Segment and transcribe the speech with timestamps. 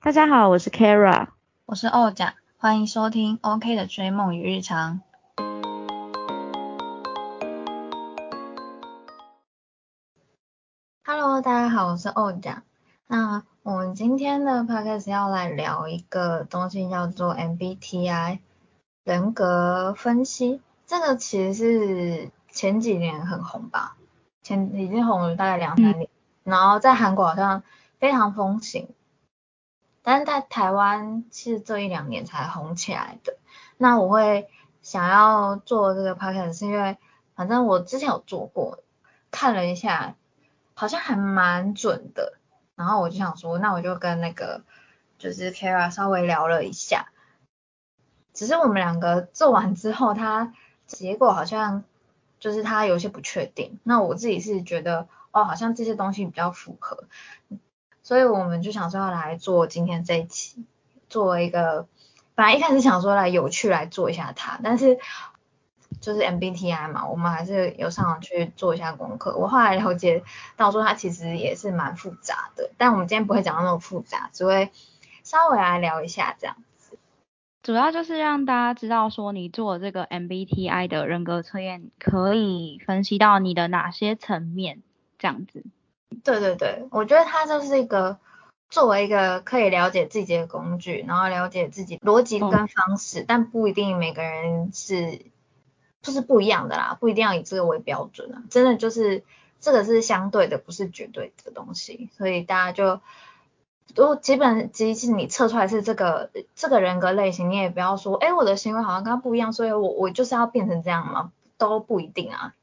[0.00, 1.26] 大家好，我是 Kara，
[1.66, 5.00] 我是欧甲，欢迎收听 OK 的追梦与日常。
[11.04, 12.62] Hello，大家好，我是欧甲。
[13.08, 18.38] 那我们今天的 podcast 要来聊一个东西，叫做 MBTI
[19.02, 20.62] 人格分析。
[20.86, 23.96] 这个其实是前几年很红吧，
[24.42, 26.08] 前已经红了大概两三年，
[26.44, 27.64] 然后在韩国好像
[27.98, 28.88] 非常风行，
[30.08, 33.36] 但是在台湾是这一两年才红起来的。
[33.76, 34.48] 那我会
[34.80, 36.96] 想要做这个 podcast 是因为，
[37.34, 38.82] 反正我之前有做过，
[39.30, 40.14] 看了一下，
[40.72, 42.38] 好像还蛮准的。
[42.74, 44.62] 然后我就想说，那我就跟那个
[45.18, 47.10] 就是 Kara 稍微聊了一下，
[48.32, 50.54] 只是我们两个做完之后，他
[50.86, 51.84] 结果好像
[52.40, 53.78] 就是他有些不确定。
[53.82, 57.04] 那我自己是觉得，哦，好像这些东西比较符合，
[58.08, 60.64] 所以我们就想说要来做今天这一期，
[61.10, 61.86] 作为一个
[62.34, 64.98] 本来一开始想说来有趣来做一下它，但是。
[66.02, 69.36] 就是 MBTI 嘛，我们还是有上网去做一下功课。
[69.36, 70.22] 我后来了解
[70.54, 74.70] 到说它其实也是蛮复杂的，但我们今天不会讲到那么复杂，只会
[75.24, 76.98] 稍微来聊一下这样子。
[77.62, 84.82] 主要就是让大家知道说你做这个 MBTI 的人格测验可以分析到你的哪些层面
[85.18, 85.64] 这样子。
[86.24, 88.18] 对对对，我觉得它就是一个
[88.70, 95.20] 作为一个可以了解自己的工具，然后了解自己逻辑跟方式，但不一定每个人是。
[96.00, 99.24] 就是不一样的啦，不一定要以这个为标准啊，真的就是
[99.60, 103.00] 这个是相对的，不是绝对的东西，所以大家就
[103.96, 111.32] 如果基本即使你测出来是这个这个人格类型，你也不要说，哎，我的行为好像跟他不一样，所以我我就是要变成这样嘛？
[111.58, 112.54] 都不一定啊，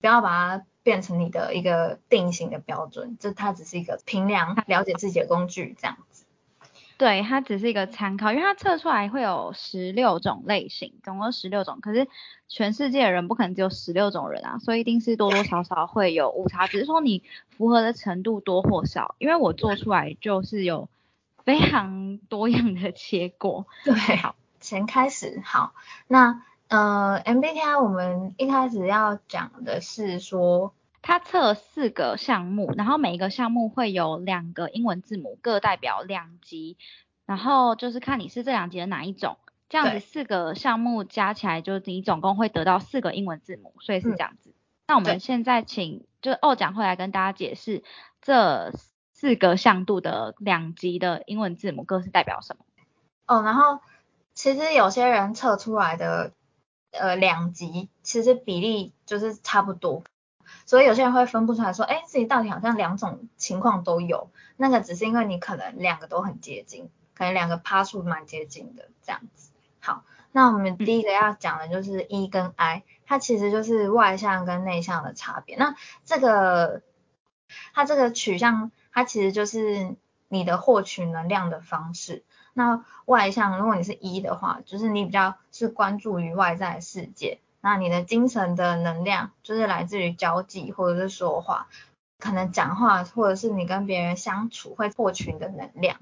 [0.00, 6.24] 不要把它变成你的一个定型的标准，这它只是一个评量了解自己的工具这样子。
[6.96, 11.80] 对，它只是一个参考，因为它测出来会有十六种类型，总共十六种。
[11.82, 12.08] 可是
[12.48, 19.14] 全世界的人不可能只有十六种人啊，所以一定是多多少少会有误差，只是说你符合的程度多或少。
[19.18, 20.88] 因为我做出来就是有
[21.44, 23.66] 非常多样的结果。
[23.84, 25.42] 对，好，先开始。
[25.44, 25.74] 好，
[26.06, 30.72] 那呃，MBTI 我们一开始要讲的是说。
[31.00, 36.76] 它测四个项目，然后每一个项目会有两个英文字母，各代表两级，
[37.24, 39.38] 然后就是看你是这两级的哪一种，
[39.68, 44.52] 这样子四个项目加起来，就是你总共会得到四个英文字母，所以是这样子。
[44.86, 47.84] 那我们现在请就是欧讲会来跟大家解释
[48.20, 48.72] 这
[49.12, 52.64] 四个向度的两级的英文字母各是代表什么。
[53.26, 53.80] 哦，然后
[54.34, 56.32] 其实有些人测出来的
[56.90, 60.04] 呃两级，其实比例就是差不多。
[60.68, 69.50] 所以有些人会分不出来说，哎，自己到底好像两种情况都有，那个只是因为你可能两个都很接近，可能两个趴数蛮接近的这样子。
[69.80, 75.56] 好，那我们第一个要讲的就是 E 跟 I，它其实就是外向跟内向的差别。
[75.56, 75.74] 那
[76.04, 76.82] 这个
[77.72, 79.96] 它这个取向，它其实就是
[80.28, 82.24] 你的获取能量的方式。
[82.52, 87.40] 那外向，如果你是 E 的话，就是你比较是关注于外在世界。
[87.68, 91.66] 那你的精神的能量就是来自于交际或者是说话，
[92.18, 95.98] 可能讲话或者是你跟别人相处会获取的能量，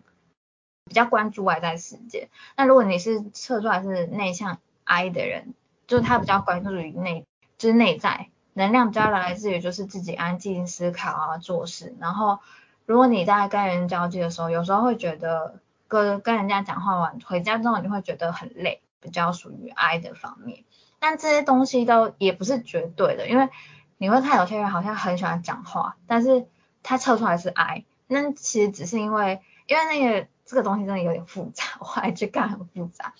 [0.84, 2.28] 比较关注外在世界。
[2.56, 5.54] 那如果你是测出来是内向 I 的人，
[5.88, 7.24] 就是他比较关注于内，
[7.58, 11.96] 就是内在能量比较来自于就是自己安静思考啊做事。
[11.98, 12.38] 然后
[12.84, 20.62] 如果你在跟人交际的时候，有时候会觉得跟跟人家讲话完回家之后你会觉得很累，比较属于 I 的方面。
[21.08, 23.48] 但这些东西都也不是绝对的，因为
[23.96, 26.48] 你会看有些人好像很喜欢讲话，但是
[26.82, 33.14] 他测出来是 I，那其实只是因为，因为那个这个东西真的有点复杂， 我后来去看很复杂。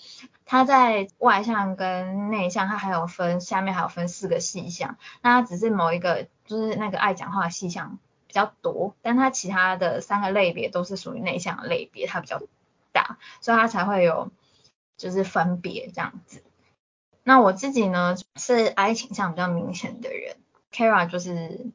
[0.45, 12.41] 它在外向跟内向，它还有分下面还有分四个细项，那它只是某一个就是那个爱讲话的细项比较多，但它其他的三个类别都是属于内向类别，它比较
[12.91, 14.29] 大，所以它才会有
[14.97, 16.43] 就是分别这样子。
[17.27, 20.37] 那我自己呢是 I 倾向比较明显的人
[20.71, 21.73] ，Kara 就是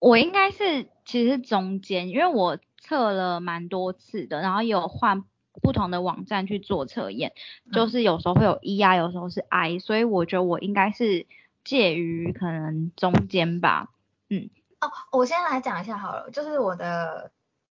[0.00, 5.22] 我应该是其实中间，因为我测了蛮多次的，然后有换
[5.62, 7.32] 不同的网站去做测验，
[7.72, 11.28] 就是有时候会有 E 啊，有时候是 I，所以我觉得我应该是
[11.62, 13.92] 介于可能中间吧，
[14.30, 14.50] 嗯，
[14.80, 17.30] 哦，我先来讲一下好了，就是我的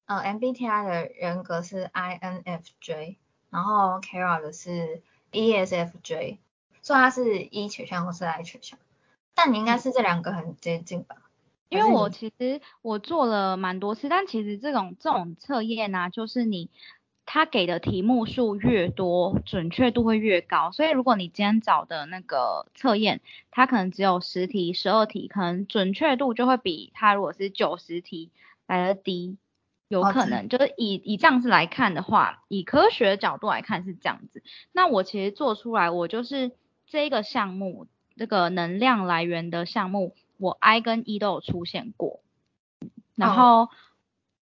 [0.08, 3.16] 呃 MBTI 的人格是 INFJ，
[3.50, 5.02] 然后 Kara 的是
[5.32, 6.40] ESFJ。
[6.86, 8.78] 说它是一取向或是 I 取向，
[9.34, 11.16] 但你应该是这两个很接近吧？
[11.70, 16.70] 因为我其实我做了蛮多次，但其实这种这种测验呢，就是你
[17.26, 20.72] 他给的题目数越多，准确度会越高。
[20.72, 28.30] 所以如果你今天找的那个测验，它可能只有十题、十二题，可能准确度就会比它如果是九十题
[28.68, 29.38] 来的低，
[29.88, 34.44] 有可能就是以以这样子来看的话，以科学角度来看是这样子。
[34.72, 36.52] 那我其实做出来，我就是
[36.88, 40.16] 这个项目，这个能量来源的项目。
[40.38, 42.20] 我 I 跟 E 都有出现过，
[43.16, 43.70] 然后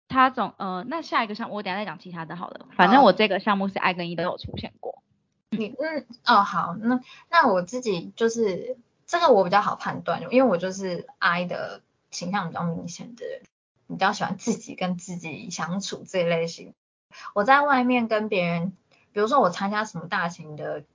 [0.08, 5.04] 他总呃，那下一个项目我等下再讲其他的好了，反正我这个项目是 I 跟 E 都有出现过。
[5.50, 13.42] 你嗯哦好，那那我自己就是这个我比较好判断，因为我就是 I 的形象比较明显的人，
[13.90, 16.74] 比较喜欢自己跟自己相处这一类型。
[17.34, 18.72] 我在外面跟别人，
[19.12, 20.86] 比如说我参加什么大型的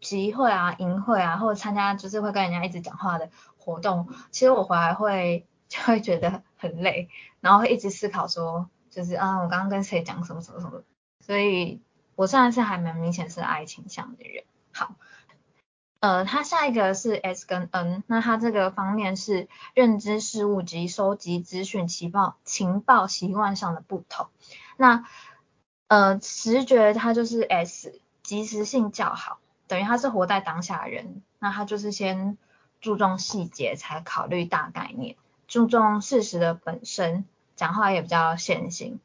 [0.00, 3.30] 集会啊、营会啊，或者参加就是会跟人家一直讲话的。
[3.62, 7.10] 活动其实我回来会 就会觉得很累，
[7.40, 10.82] 然后会一直思考说，就是啊我刚刚跟谁讲什么什么什么，
[11.24, 11.82] 所以
[12.16, 14.44] 我算是还蛮明显是爱情向的人。
[14.72, 14.94] 好，
[16.00, 24.28] 呃，他下一个是 S 跟 N，那他这个方面是认知事物及收集资讯情报情报习惯上的不同。
[24.78, 25.04] 那
[25.88, 29.38] 呃直觉他就是 S，及时性较好，
[29.70, 32.36] 等于他是活在当下的人，那他就是先。
[32.82, 39.00] 注重细节才考虑大概念，注重事实的本身，讲话也比较现行，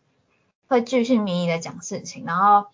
[0.69, 2.67] 会句句明义的讲事情，然后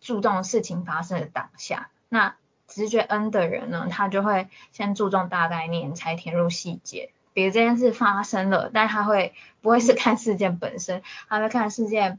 [0.00, 1.90] 注重事情发生的当下。
[2.08, 7.12] 那直觉 N 的人呢，他就会先注重大概念，才填入细节。
[7.34, 12.18] 比如这件事发生了，但他会不会是看事件本身，他会看事件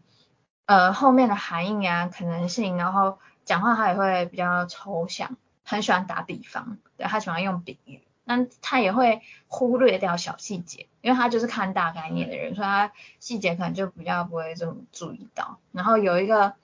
[0.67, 8.03] 呃后面的含义啊可能性，然后讲话他也会比较抽象，很喜欢打比方，对他喜欢用比喻。
[8.25, 12.91] 那他也会忽略掉小细节，因为他就是看大概念的人，所以他
[13.21, 15.59] 细节可能就比较不会这么注意到。
[15.71, 16.55] 然后有一个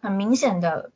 [0.00, 0.92] 很明显的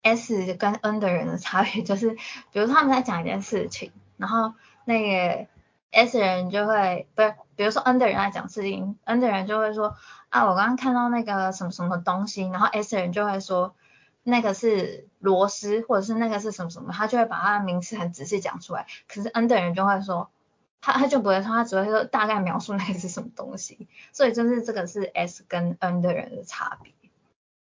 [0.00, 2.14] S 跟 N 的人的差别，就是
[2.50, 4.54] 比如他们在讲一件事情，然后
[4.86, 5.46] 那个
[5.90, 9.98] S 人就会不是，比如说 N 的人在讲事情，N 的人就会说
[10.30, 13.74] 啊，我刚刚看到那个什么什么东西，然后 S 人就会说。
[14.28, 18.84] 那个是螺丝，或者是那个是什么什么，他就会把他的名词很仔细讲出来。
[19.06, 20.30] 可是 N 的人就会说，
[20.80, 23.86] 他他就不会说，他只会说大概描述那个是什么东西。
[24.12, 26.92] 所以就是这个是 S 跟 N 的人的差别。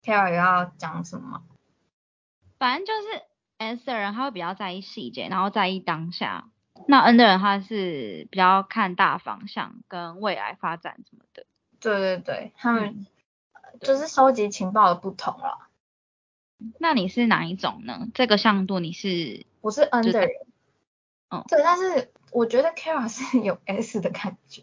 [0.03, 1.43] Kara 有要讲什么？
[2.59, 3.23] 反正就是
[3.59, 6.49] S 的人他会比较在意细节，然后在意当下。
[6.87, 11.45] 那 N 的人他是比较看大方向跟未来发展什么的。
[11.79, 13.07] 对对对，他们
[13.83, 15.68] 就是收集情报的不同了。
[16.79, 18.09] 那你是哪一种呢？
[18.15, 19.47] 这个向度你是？
[19.61, 20.31] 我是 N 的人。
[21.31, 24.63] 哦，对，但是我觉得 Kara 是有 S 的感觉。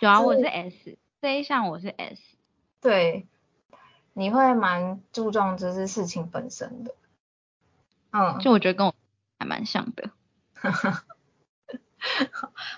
[0.00, 2.22] 有啊，我是 S，这一项我是 S。
[2.80, 3.26] 对，
[4.14, 6.94] 你会蛮注重就是事情本身的。
[8.10, 8.94] 嗯，就我觉得跟我
[9.38, 10.10] 还蛮像的。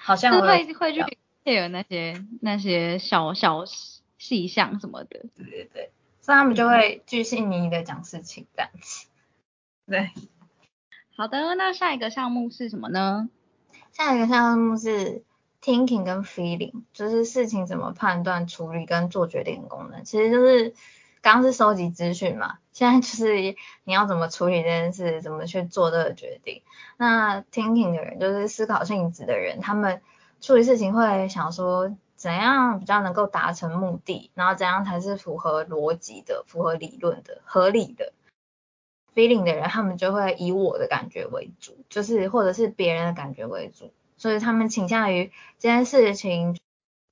[0.01, 1.01] 好像会会去
[1.45, 3.65] care 那些那些小小
[4.19, 5.27] 细项什么的。
[5.37, 5.93] 对对对。
[6.31, 9.09] 所以他们就会巨细靡遗的讲事情这样子。
[9.89, 10.13] 对，
[11.17, 13.29] 好的，那下一个项目是什么呢？
[13.91, 15.25] 下一个项目是
[15.61, 20.05] thinking 跟 feeling，就是事情怎么判断、处理跟做决定的功能。
[20.05, 20.73] 其实就是
[21.21, 26.63] 刚刚是收集资讯嘛，现在就是你要怎么处理这件事，怎么去做这个决定。
[26.97, 30.01] 那 thinking 的人就是思考性质的人，他们
[30.41, 31.97] 处理事情会想说。
[32.21, 38.13] 怎样比较能够达成目的，然后怎样才是符合逻辑的、符合理论的、合理的
[39.15, 46.59] ？feeling 的人，他们就会以我的感觉为主，就是或者是别人的感觉为主，所以他们倾向于这件事情，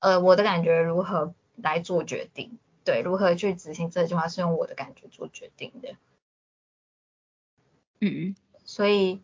[0.01, 2.59] 呃，我的感觉如何来做决定？
[2.85, 5.97] 对，如何去执行这句话是用我的感觉做决定的。
[8.01, 8.37] 嗯，
[8.67, 9.23] 所以。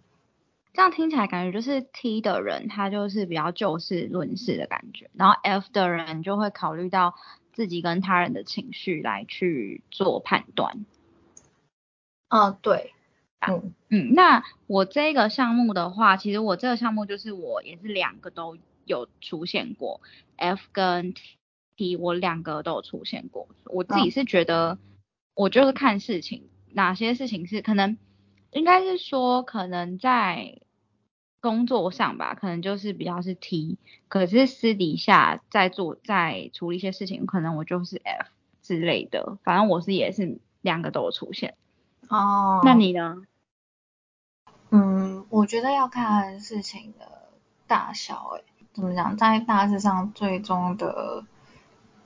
[0.74, 7.14] 这样听起来感觉就是 T 的人，他就是比较就事论事的感觉，然后 F 的人就会考虑到
[7.52, 10.84] 自己跟他人的情绪来去做判断。
[12.26, 12.92] 啊，对，
[13.46, 20.00] 嗯嗯，那我这个项目的话，其实我这个项目就是我也是两个都有出现过
[20.36, 21.14] ，F 跟
[21.76, 23.46] T 我两个都有出现过。
[23.66, 24.78] 我自己是觉得，
[25.34, 27.96] 我就是看事情，哪些事情是可能，
[28.54, 30.60] 应该是说可能在。
[31.40, 33.76] 工作上吧，可能就是比较是 T，
[34.08, 38.30] 可是私底下在做在处理一些事情，可能我就是 F
[38.62, 39.36] 之类的。
[39.44, 41.54] 反正我是也是两个都有出现。
[42.08, 43.24] 哦，那你呢？
[44.70, 47.28] 嗯，我觉得要看事情的
[47.66, 48.38] 大小。
[48.38, 51.26] 诶，怎么讲，在大致上最终的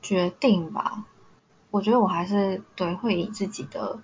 [0.03, 1.05] 决定吧，
[1.71, 4.01] 我觉得我还是对会以自己的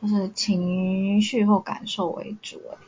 [0.00, 2.78] 就是情绪或感受为主诶。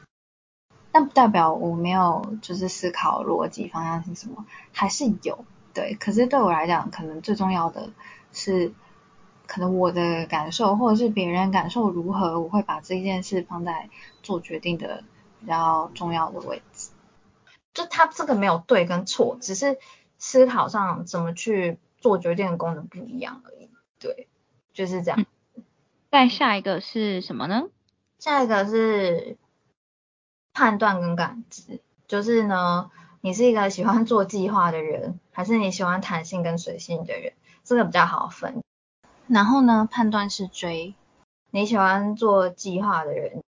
[0.92, 5.94] 但不代表我没有就是思考逻辑方向是什么，还是有对。
[5.94, 7.90] 可是对我来讲，可能最重要的
[8.32, 8.72] 是，
[9.46, 13.88] 可能我的感受或者是别人感受如何，我会把这件事放在
[14.22, 15.04] 做决定的
[15.38, 16.90] 比较重要的位置。
[17.72, 19.78] 就他这个没有对跟错，只是
[20.18, 23.70] 思考上怎么去做决定的功能不一样而已。
[24.00, 24.26] 对，
[24.72, 25.24] 就是这样。
[26.10, 27.68] 再下一个是什么呢？
[28.18, 29.36] 下一个是
[30.52, 31.80] 判断跟感知。
[32.08, 32.90] 就是呢，
[33.20, 37.32] 你是一个喜欢做计划的人，还是你喜欢弹性跟随性的人？
[37.62, 38.60] 这个比较好分。
[39.28, 40.96] 然后呢，判断是追，
[41.52, 43.44] 你喜欢做计划的人，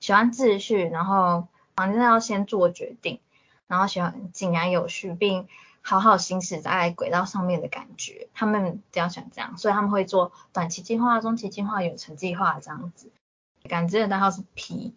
[0.00, 3.20] 喜欢秩序，然后反正要先做决定。
[3.68, 5.46] 然后喜欢井然有序，并
[5.82, 13.10] 好好行驶在轨道上面的感觉，他们比较喜欢这样，所以他们会做短期计划、中期计划、远程计划这样子。
[13.68, 14.94] 感知的代号是 P，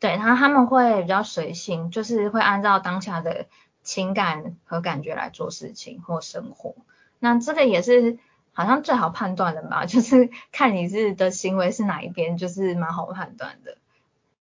[0.00, 3.46] 对，然后他们会比较随性，就是会按照当下的
[3.82, 6.74] 情感和感觉来做事情或生活。
[7.18, 8.18] 那这个也是
[8.52, 13.76] 好像最好判断的吧， 就是看你是的行为是哪一边，就是蛮好判断的。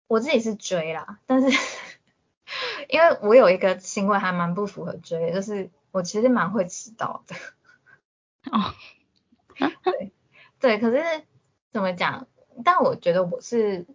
[0.09, 1.59] 我自己是追啦，但是。
[2.89, 7.37] 因为我有一个行为还蛮不符合追，就是我其实蛮会迟到的。
[8.51, 8.75] 哦，
[9.83, 10.13] 对
[10.61, 11.25] 对，可是
[11.73, 12.27] 怎么讲？
[12.65, 13.87] 但我觉得我是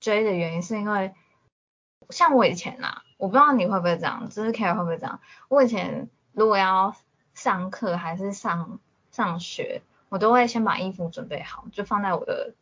[0.00, 1.14] 追的原因是因为，
[2.10, 5.20] 像我以前啊，我不知道你会不会这样，就是 care 会不会这样？
[5.48, 6.96] 我以前如果要
[7.34, 12.54] 上课还是上上学，我都会先把衣服准备好，就放在我的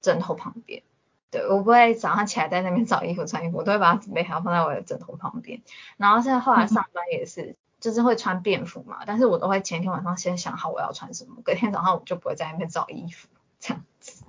[0.00, 0.82] 枕头旁边。
[1.28, 5.60] 对，我不会早上起来在那边找衣服穿衣服，我都会把它准备好放在我的枕头旁边。
[5.96, 13.28] 然后现在后来上班也是，就是会穿便服嘛，但是我都会前一天晚上先想好我要穿什么，隔天早上我就不会在那边找衣服
[13.58, 14.24] 这样子。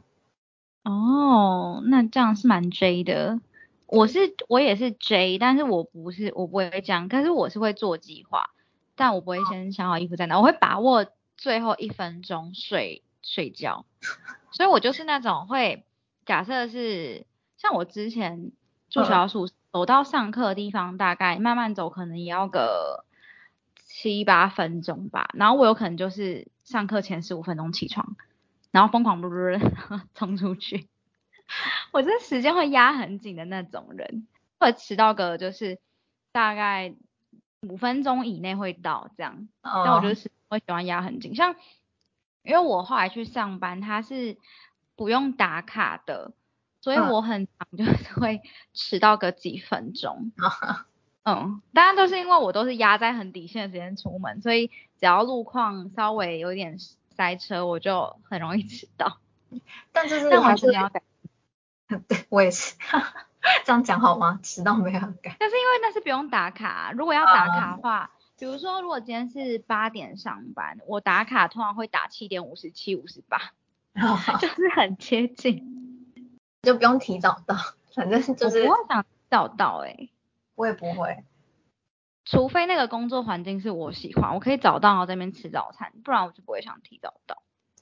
[0.83, 3.39] 哦，那这样是蛮 J 的。
[3.85, 8.49] 我是我也是 J，但是我不是我不会这样，但是我是会做计划，
[8.95, 11.05] 但我不会先想好衣服在哪，我会把握
[11.37, 13.85] 最后一分钟睡睡觉，
[14.51, 15.83] 所以我就是那种会。
[16.27, 18.51] 假设是像我之前
[18.89, 23.05] 住学校宿舍，走到上课的地方，大概慢慢走可能也要个
[23.77, 25.29] 七八分钟吧。
[25.33, 28.17] 然后我有可能就是上课前十五分钟起床，
[28.71, 29.35] 然后疯狂不 不
[30.13, 30.89] 冲出去。
[31.93, 34.27] 我这时间会压很紧的那种人，
[34.59, 35.79] 会迟到个就是
[36.33, 36.93] 大概
[37.61, 39.47] 五分钟以内会到这样。
[39.61, 41.55] 但我觉得是会喜欢压很紧，像
[42.43, 44.37] 因为我后来去上班，他是。
[44.97, 46.33] 不用打卡的，
[46.81, 48.41] 所以我很常就是 会
[48.73, 50.33] 迟到个几分钟。
[51.23, 56.77] 嗯，当然都是因为我都是压在很底线的时间出门，所以只要路况稍微有点
[57.15, 59.19] 塞车，我就很容易迟到。
[59.93, 61.01] 但就是但还是要改。
[62.07, 62.75] 对，我也是。
[63.63, 64.39] 这样讲好吗？
[64.43, 65.35] 迟到没有改。
[65.39, 73.53] 但是因为那是不用打卡，如果要打卡的话，比如说如果今天是八点上班，我打卡通常会打七点五十七、五十八。
[74.39, 75.63] 就是很接近，
[76.61, 77.55] 就不用提早到，
[77.95, 80.09] 反正就是不会想早到哎，
[80.55, 81.23] 我也不会，
[82.25, 87.41] 除非那个工作环境是我喜欢，我可以早到然后在那边吃早餐，不然我就不会想提早到。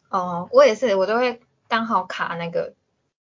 [0.09, 2.75] 哦，我也是，我都会刚好卡那个，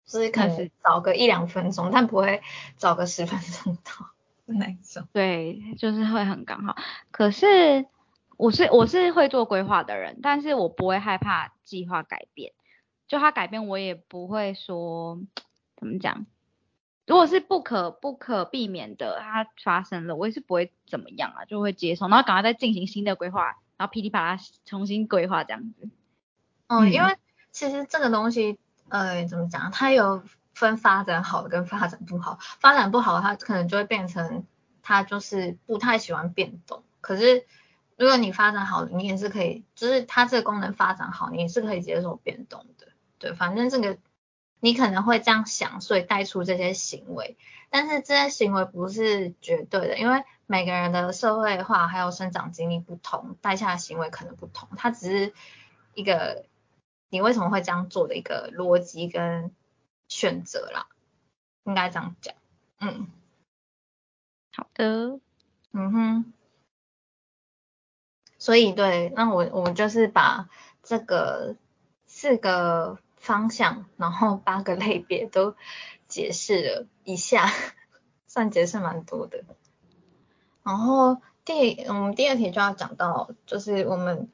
[0.06, 2.42] 就是可能早个一两分钟，但不会
[2.78, 3.92] 早个十分钟到
[4.48, 5.08] 那种。
[5.14, 6.76] 对，就是会很刚好。
[7.12, 7.86] 可是
[8.38, 12.54] 我是我是会做规划的人，但是我不会害怕计划改变。
[13.10, 15.20] 就他改变，我也不会说
[15.76, 16.26] 怎么讲。
[17.08, 25.90] 如果是不可不可避免的，它发生了，我也是不会怎么样啊，就会接受，然后赶快再进行新的规划，然后噼里啪啦重新规划这样子。
[26.68, 27.18] 嗯，因为
[27.52, 30.22] 其实这个东西，呃，怎么讲，它有
[30.54, 32.38] 分发展好跟发展不好。
[32.60, 34.46] 发展不好，它可能就会变成
[34.84, 36.84] 它就是不太喜欢变动。
[37.02, 37.44] 可是
[37.98, 42.79] 如果你发展好，你也是可以，就是它这个功能发展好，你也是可以接受变动的。
[43.20, 43.98] 对，反正这个
[44.62, 47.38] 你可能会这样想，所以带出这些行为，
[47.70, 55.34] 但是这些行为不是绝对的，因为每个人的社会化还有生长经历不同，带下的行为可能不同，它只是
[55.94, 56.46] 一个
[57.10, 59.54] 你为什么会这样做的一个逻辑跟
[60.08, 60.88] 选择啦，
[61.64, 62.36] 应该这样讲，
[62.80, 63.08] 嗯，
[64.54, 65.20] 好的，
[65.74, 66.34] 嗯哼，
[68.38, 70.50] 所以对，那我我们就是把
[70.84, 71.58] 这个
[72.08, 72.98] 四个。
[73.30, 75.56] 方向，然后八个类别都
[76.08, 77.48] 解释了一下，
[78.26, 79.44] 算解释蛮多的。
[80.64, 84.32] 然后第我们第二题就要讲到，就是我们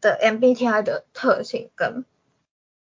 [0.00, 2.06] 的 MBTI 的特性跟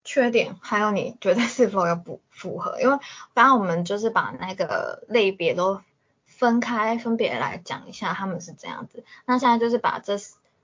[0.05, 2.79] 缺点，还有你觉得是否有不符合？
[2.79, 2.97] 因为
[3.33, 5.81] 刚刚我们就是把那个类别都
[6.23, 9.03] 分开，分别来讲一下他们是怎样子。
[9.25, 10.15] 那现在就是把这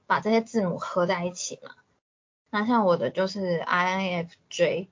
[0.08, 1.72] 把这些字母合在一起嘛。
[2.54, 4.88] 那像我的就是 INFJ，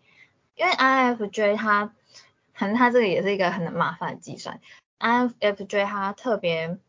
[0.55, 1.93] 因为 INFJ 它，
[2.55, 4.59] 可能它这个也是一个很麻烦的计算。
[4.97, 6.79] INFJ 它特别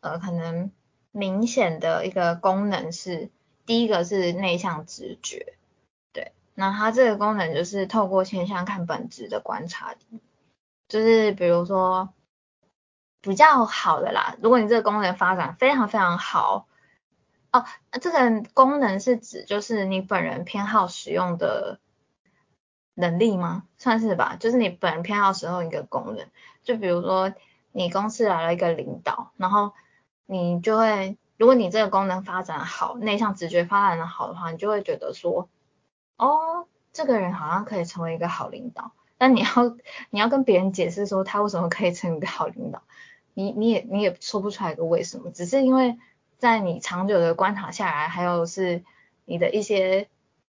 [0.00, 0.70] 呃可能
[1.12, 3.30] 明显的一个功能是，
[3.64, 5.54] 第一个是内向直觉，
[6.12, 10.20] 对，那它这个功能就是透过现象看本质的观察力，
[10.88, 12.10] 就是比如说
[13.22, 16.67] 比较好的啦，如果你这个功能发展非常非常好。
[17.50, 17.64] 哦，
[18.00, 21.80] 这个功能是指就是你本人偏好使用的
[22.94, 23.64] 能力吗？
[23.78, 26.26] 算是吧，就是你本人偏好使用一个功能。
[26.62, 27.32] 就比如说
[27.72, 29.72] 你公司来了一个领导，然后
[30.26, 35.48] 你就会，如果你这个功能发展好，内向直觉发展的好的话，你就会觉得说，
[36.18, 38.92] 哦，这个人好像可以成为一个好领导。
[39.16, 39.48] 但你要
[40.10, 42.82] 你要跟别人解释说他为什么可以成为一个好领导，
[43.32, 45.96] 你你也你也说不出来个为什么，只是因为。
[46.38, 48.82] 在你长久的观察下来，还有是
[49.24, 50.08] 你的一些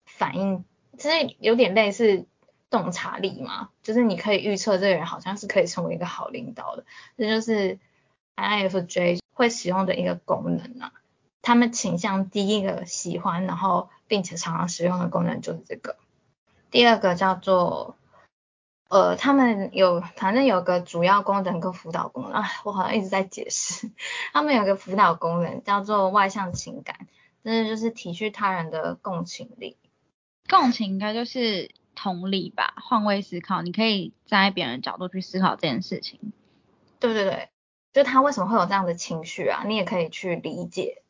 [0.05, 0.65] 反应，
[0.97, 2.25] 其实有点类似
[2.69, 6.83] 洞察力嘛，就是你可以预测这个人好像是可以成为一个好领导的，
[7.17, 7.79] 这就是
[8.35, 10.91] INFJ 会使用的一个功能啊。
[11.41, 15.95] 他们倾向第一个喜欢，然后并且常常使用的功能就是这个。
[16.71, 17.95] 第二个叫做。
[18.87, 23.89] 呃，他们有，反正有个主要功能跟辅导功能，啊，我好像一直在解释。
[24.31, 27.07] 他们有个辅导功能叫做外向情感，
[27.43, 29.75] 这就是体恤他人的共情力。
[30.47, 36.19] 共情应该就是同理吧，换位思考，你可以站在别人的角度去思考这件事情。
[36.99, 37.49] 对对对，
[37.91, 39.63] 就他为什么会有这样的情绪啊？
[39.65, 41.01] 你也可以去理解。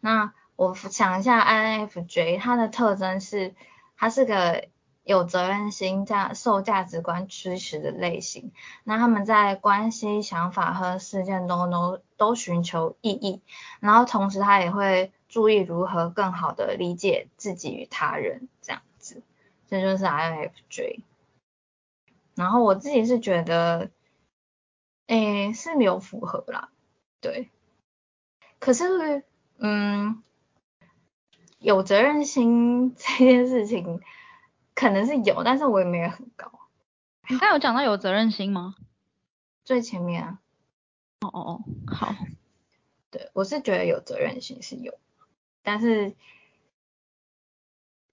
[0.00, 3.54] 那我想一下，INFJ 它的特征是，
[3.96, 4.68] 它是个。
[5.04, 8.52] 有责任心、价受价值观驱使的类型，
[8.84, 13.40] 那他们在关系、想法和事件中都都寻求意义，
[13.80, 19.22] 然后同时他也会注意如何更好的理解自己与他人，这样子，
[19.66, 21.00] 这就是 INFJ。
[22.36, 23.90] 然后我自己是觉得，
[25.08, 26.70] 诶是没有符合啦，
[27.20, 27.50] 对，
[28.60, 29.24] 可是
[29.58, 30.22] 嗯，
[31.58, 34.00] 有责任心 这件事情。
[34.74, 36.50] 可能是有，但是我也没有很高。
[37.28, 38.74] 你刚有讲到有责任心吗？
[39.64, 40.38] 最前面啊。
[41.20, 42.14] 哦哦哦，好。
[43.10, 44.94] 对，我是觉得有责任心是有，
[45.62, 46.14] 但是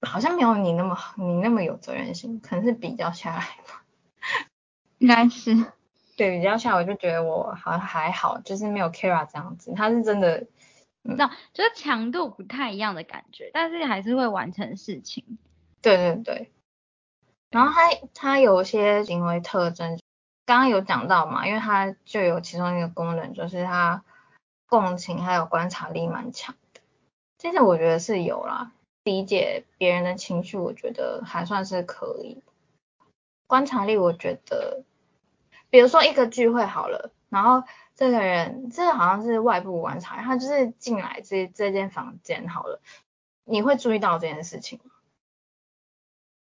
[0.02, 3.84] 好像没有你那么你那么有责任心，可能是比较下来吧。
[5.00, 5.56] 应该是。
[6.18, 10.46] 对，比较下来我就觉得我好像还好，就是没有 Kara 这样子，他是真的，
[11.02, 15.40] 那就是强度不太一样的感觉，但是还是会完成事情。
[15.82, 16.52] 对对对。
[17.52, 20.00] 然后他他有些行为特征，
[20.46, 24.04] 刚刚有讲到嘛，因为他就有其中一个功能，就是他
[24.68, 26.82] 共情还有观察力蛮强的，
[27.40, 28.72] 这些我觉得是有啦，
[29.04, 32.44] 理解别人的情绪，我觉得还算是可以。
[33.48, 34.84] 观察力我觉得，
[35.72, 37.64] 比如说一个聚会好了，然后
[37.96, 42.80] 这个人这个好像是外部观察，他就是进来这这间房间好了，
[43.44, 44.92] 你会注意到这件事情吗？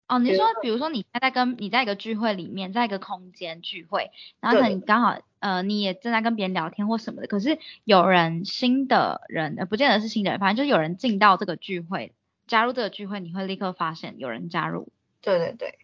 [0.09, 12.13] 哦，你说，比如说你在跟你在一个聚会里面，在一个空间聚会，然后可能刚好呃你也正在跟别人聊天或什么的，可是有人新的人，呃不见得是新的人，反正就有人进到这个聚会，
[12.47, 14.89] 加入这个聚会，你会立刻发现有人加入。
[15.21, 15.79] 对对对，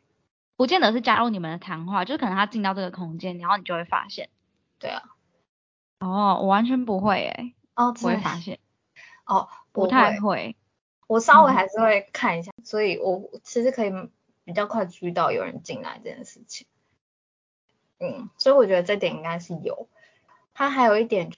[0.58, 4.30] 不见得是加入你们的谈话，就是可能他进到这个空间，然后你就会发现。
[4.80, 5.02] 对啊。
[6.00, 7.56] 哦，我完全不会诶。
[7.76, 8.60] 哦，不会发现。
[9.26, 10.56] 哦，不太会。
[11.10, 13.92] 我稍微还是会看一下，所以我其实可以。
[14.46, 16.66] 比较快注意到有人进来这件事情，
[18.00, 19.88] 嗯，所以我觉得这点应该是有。
[20.56, 21.30] 它还有一点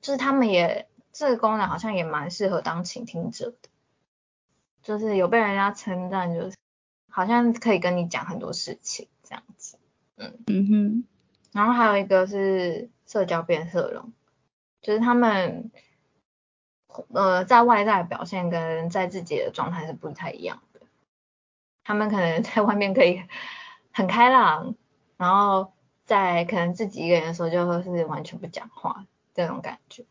[0.00, 3.68] 就是他们也这个功能好像也蛮适合当倾听者的，
[4.84, 6.56] 就是有被人家称赞，就是
[7.08, 9.76] 好像可以跟你讲很多事情这样子，
[10.14, 11.04] 嗯嗯哼。
[11.50, 14.12] 然后还有一个是社交变色龙，
[14.82, 15.72] 就是他们
[17.12, 20.80] 呃在外在表现跟在自己的状态是不太一样的。
[21.84, 23.22] 他们可能 在外面可以
[23.92, 24.74] 很开朗，
[25.16, 25.72] 然后
[26.04, 30.04] 在可能自己一个人的时候就会是完全不讲话这种感觉。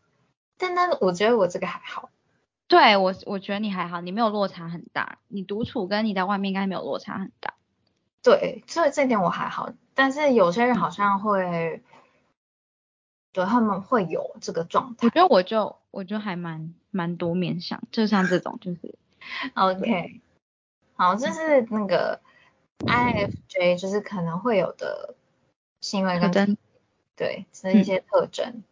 [0.58, 2.10] 但但是我觉得我这个还好。
[2.68, 5.18] 对我我觉得你还好，你没有落差很大。
[5.28, 7.54] 你独处跟你在外面应该没有落差很大。
[8.24, 9.72] 对，所以这点我还好。
[9.94, 11.84] 但是有些人好像会，
[13.34, 15.08] 对他们会有这个状态。
[15.08, 18.96] 我觉得我就我就还蛮蛮多面向，就像这种就是
[19.56, 20.22] OK，
[20.96, 22.20] 好，这是那个
[22.80, 25.16] INFJ 就是可能会有的
[25.82, 26.58] 行为跟。
[27.18, 28.64] 对，是一些特征。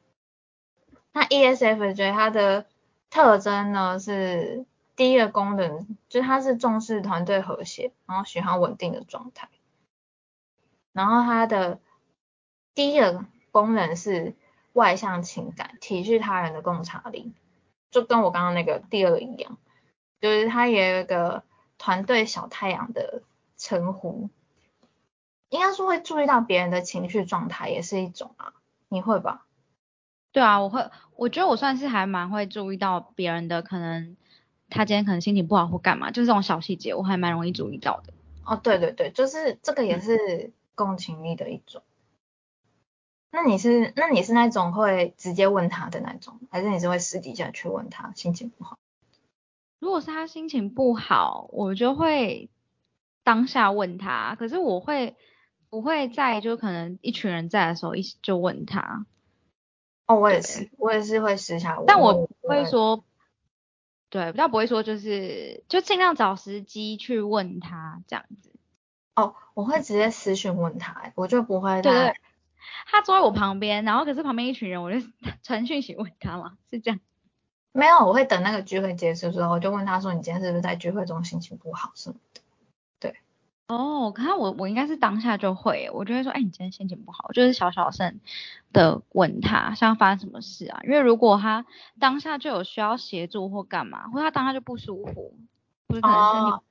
[1.12, 2.66] 那 ESFJ 它的
[3.12, 9.50] 特征呢是第一个功能，就是它是重视团队和谐，然后喜欢稳定的状态。
[10.94, 11.80] 然后它的
[12.74, 14.34] 第一个功能是
[14.74, 17.34] 外向情感，体恤他人的洞察力，
[17.92, 19.58] 就跟我刚刚那个第二个一样，
[20.22, 21.44] 就是他也有一个
[21.78, 23.24] 团队小太阳的
[23.58, 24.30] 称呼。
[25.50, 28.54] 应该是会注意到别人的情绪状态，也是一种啊，
[28.88, 29.48] 你会吧？
[30.32, 34.16] 对啊，我会，我觉得我算是还蛮会注意到别人的，可能
[34.70, 38.14] 他今天可能心情不好或干嘛，就是这种小细节，我还蛮容易注意到的。
[38.46, 41.82] 哦，对对对，就是这个也是共情力的一种。
[43.32, 48.78] 那你是那你是那种会直接问他的那种，还是你是会私底下去问他心情不好？
[49.80, 52.50] 如果是他心情不好，我就会
[53.24, 55.16] 当下问他，可是我会。
[55.72, 59.06] 不会在就可能一群人在的时候一起就问他。
[60.08, 63.06] 哦，我也是，我也是会私下问，但我不会说，
[64.10, 68.52] 对，比较不会说就是就尽量找时机去问他这样子。
[69.16, 71.84] 哦，我会直接私讯问他，我就不会。
[71.84, 72.16] 对对。
[72.86, 75.00] 他坐在我旁边，然后可是旁边一群人，我就
[75.44, 77.00] 传讯息问他嘛，是这样。
[77.72, 82.42] 没有，我会等那个聚会结束之后，我就问他说：“你今天是不是在聚会中心情不好什么的？”
[83.00, 83.16] 对
[83.68, 88.20] 哦，可能我我应该是当下就会，我就会说，哎，你今天心情不好，就是小小声
[88.74, 90.82] 的问他，像发生什么事啊？
[90.84, 91.64] 因为如果他
[92.00, 95.38] 当下就有需要协助或干嘛，或他当下就不舒服，
[95.86, 96.64] 不是可能身体，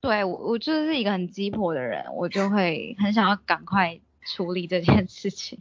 [0.00, 5.58] 对我我就是一个很急迫的人，我就会很想要赶快处理这件事情。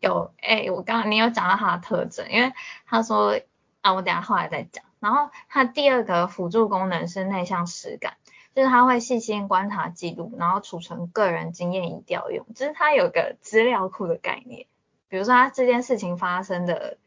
[0.00, 2.52] 有，哎，我刚刚你有讲到他的特征，因为
[2.86, 3.40] 他说
[3.80, 4.84] 啊，我等下后来再讲。
[5.00, 8.14] 然后他第二个辅助功能是内向实感。
[8.54, 14.66] 就是他会细心观察记录，然后储存个人经验以调用，就是他有个资料库的概念。
[15.08, 16.98] 比如说他这件事情发生的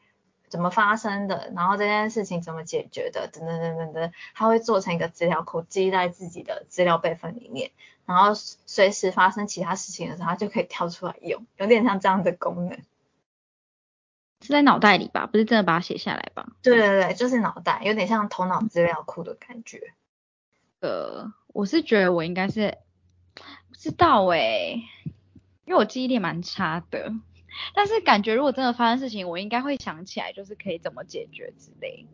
[0.48, 7.72] 怎么发生的，然后这件事情怎么解决的，等等等等等，他会做成一个资料库，记在自己的资料备份里面，
[8.13, 12.80] 然后随时发生其他事情的时候，它就可以跳出来用，有点像这样的功能。
[14.41, 15.26] 是在脑袋里吧？
[15.28, 16.50] 不是真的把它写下来吧？
[16.62, 19.93] 对对对，就是脑袋，有点像头脑资料库的感觉。
[20.80, 21.34] 呃。
[21.54, 22.78] 我是觉得我应该是
[23.34, 24.82] 不知道哎，
[25.65, 27.12] 因为我记忆力蛮差的，
[27.76, 32.08] 但是感觉如果真的发生事情，我应该会想起来，就是可以怎么解决之类。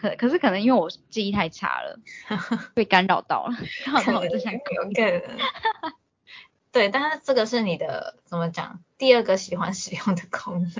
[0.00, 1.98] 可可是可能因为我记忆太差了，
[2.72, 5.22] 被干扰到了，刚好我 就想有个
[6.70, 8.78] 对，但是这个是你的怎么讲？
[8.96, 10.70] 第二个喜欢使用的功能。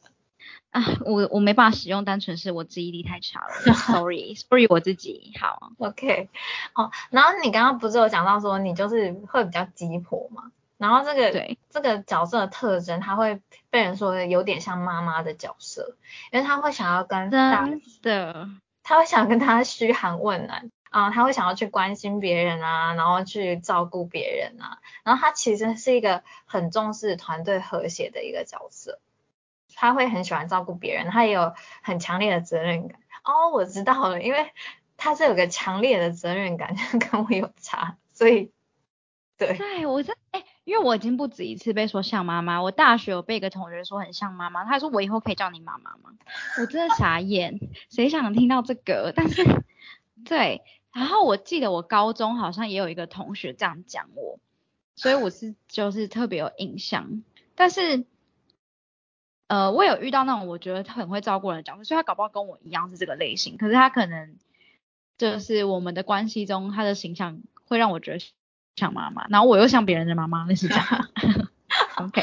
[0.70, 3.74] 啊，我我没办法使用，单纯是我记忆力太差了。
[3.74, 5.72] Sorry，Sorry，我自己好。
[5.78, 6.30] OK，
[6.74, 10.52] 哦，然后你刚刚不是有讲到说你就是会比较急迫嘛？
[10.78, 15.96] 然后这个对这个角色的特征，他会被人说有点像妈妈的角色，
[16.32, 17.68] 因为他会想要跟大
[18.00, 18.48] 的，
[18.82, 29.00] 他会想跟他嘘寒问暖啊，他会想要去关心别人啊，然后去照顾别人啊，然后他其实是一个很重视团队和谐的一个角色。
[29.80, 32.98] 他会很喜欢照顾别人，他也有很强烈的责任感。
[33.22, 34.50] 哦，我知道了，因为
[34.96, 38.50] 他是有个强烈的责任感， 跟我有差，所以
[39.38, 39.56] 对。
[39.56, 42.60] 对，我在哎，因为我已经不止一次被说像妈妈。
[42.60, 46.10] 我大学有被一个同学说很像妈妈，他说我以后可以叫你妈妈吗？
[46.60, 49.12] 我真的傻眼，谁想听到这个？
[49.16, 49.44] 但是
[50.24, 54.38] 对，然后我记得我高中好像也有一个同学这样讲我，
[54.96, 57.22] 所以我是就是特别有印象，
[57.54, 58.04] 但是。
[59.50, 63.56] 呃，我有遇到那种我觉得他很会照顾人的角色，所以他搞不好跟我一样是这个类型。
[63.56, 64.36] 可是他可能
[65.16, 68.18] 就是我们的关系中，他的形象会让我觉得
[68.78, 70.86] 像妈妈，然后我又像别人的妈妈，那是这样。
[71.98, 72.22] OK，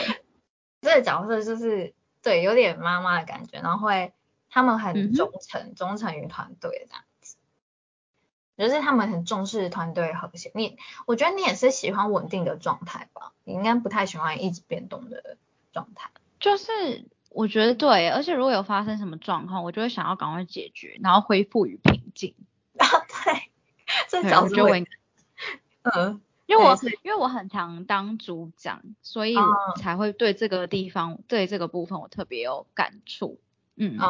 [0.81, 4.13] 这个角色就是对，有点妈妈的感觉，然后会
[4.49, 7.35] 他们很忠诚，忠诚于团队这样子，
[8.57, 10.51] 就是他们很重视团队和谐。
[10.55, 13.33] 你，我觉得你也是喜欢稳定的状态吧？
[13.43, 15.37] 你应该不太喜欢一直变动的
[15.73, 17.05] 状态，就是。
[17.35, 22.33] 我觉得对，而且如果有发生什么状况，我就会想要赶快解决，然后恢复与平静。
[22.77, 22.87] 啊，
[23.25, 23.51] 对，
[24.07, 24.87] 这角色会，
[25.83, 33.39] 嗯，因为我因为我很常当组长，所以我才会对这个地方，对这个部分我特别有感触。
[33.75, 34.10] 嗯，哦，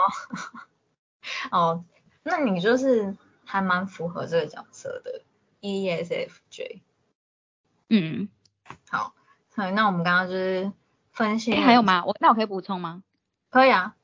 [1.51, 1.85] 哦，
[2.23, 5.21] 那你就是还蛮符合这个角色的
[5.61, 6.81] ，ESFJ。
[7.89, 8.29] 嗯，
[8.89, 9.13] 好，
[9.55, 10.71] 好，那我们刚刚就是
[11.11, 12.03] 分析，还有吗？
[12.05, 13.03] 我那我可以补充吗？
[13.49, 13.95] 可以啊，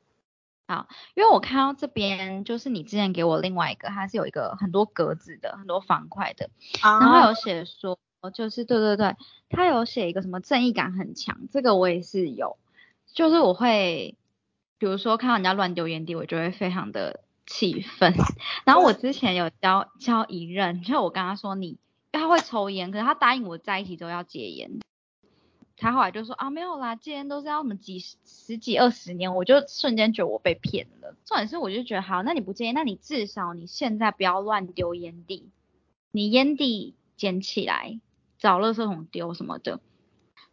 [0.66, 6.48] 好，因为我看到这边就是你之前给我另外一个，它是有一个很多格子的，很多方块的，
[6.82, 9.16] 然后有写说，哦就是对对对，
[9.50, 12.56] 他有写一个什么正义感很强，这个我也是有，
[13.12, 14.16] 就是我会，
[14.78, 18.14] 比如说看到人家乱丢烟蒂，我就会非常的气愤。
[18.64, 21.78] 然后我之前有教教一任，就我跟他说你，
[22.12, 24.70] 他会抽烟，可是他答应我在一起都要戒烟。
[25.76, 31.16] 他后来就说啊没有啦，戒烟都是要什么几十十几二十年，我就瞬间觉得我被骗了。
[31.24, 35.50] 重点是我就觉得好，那你不戒烟，那你至少你现在不要乱丢烟蒂，
[36.12, 37.98] 你烟蒂捡起来
[38.42, 39.78] 找垃圾桶丢什么的。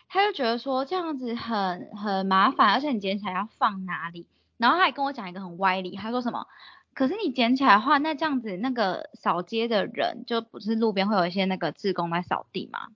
[0.07, 4.27] 他就觉得说这样子很很麻烦，而且你捡起来要放哪里？
[4.57, 6.45] 然后他还跟我讲一个很歪理，他说什么？
[6.93, 12.87] 可是你捡起来的话，那这样子那个扫街的人就不是路边会有一些那个志工在扫地嘛？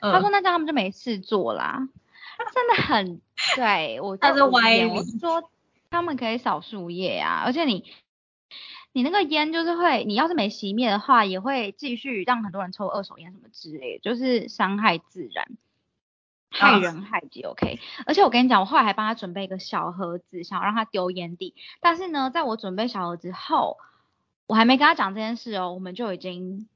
[0.00, 1.88] 他说那这样他们就没事做啦，
[2.54, 3.20] 真的很
[3.54, 5.48] 对我他是歪理，我是说
[5.90, 7.84] 他们可以扫树叶啊，而且你
[8.92, 15.48] 你那个烟就是会，你要是没熄灭的话，也会继续让很多人抽二手烟什么之类，就是伤害自然，
[16.50, 17.42] 害人害己。
[17.42, 23.78] OK，而且我跟你讲，我后来还帮他准备一个小盒子，想要让他丢烟蒂，但是呢，在我准备小盒子后，
[24.46, 26.68] 我还没跟他讲这件事哦，我们就已经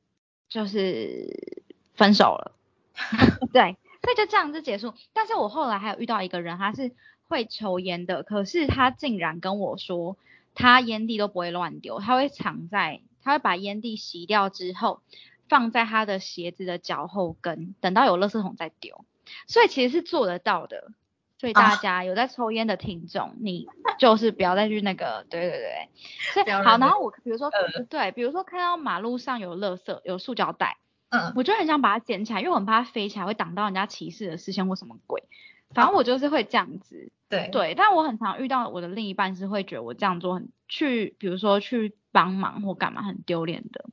[0.49, 1.61] 就是
[1.95, 2.53] 分手了。
[3.53, 4.95] 对，所以就这样子结束。
[5.13, 6.93] 但是我后来还有遇到一个人，他是
[7.29, 10.17] 会抽烟的，可是他竟然跟我说，
[10.57, 15.03] 他烟蒂都不会乱丢，他会藏在，他会把烟蒂洗掉之后，
[15.49, 19.05] 放在他的鞋子的脚后跟，等到有垃圾桶再丢。
[19.47, 20.93] 所以其实是做得到的。
[21.39, 25.89] 所以大家有在抽烟的听众，你就是不要再去那个，对对对。
[26.33, 27.51] 所以好，然后我比如说，
[27.91, 30.79] 对，比如说看到马路上有垃圾，有塑胶袋。
[31.11, 35.25] 嗯，我就很想把它捡起来，因为我很怕它飞起来会挡到人家骑士的视线或什么鬼。
[35.71, 37.11] 反正我就是会这样子。
[37.29, 43.85] 对对，但我很常遇到我的另一半是会觉得我这样做很去，比如说去帮忙或干嘛很丢脸的。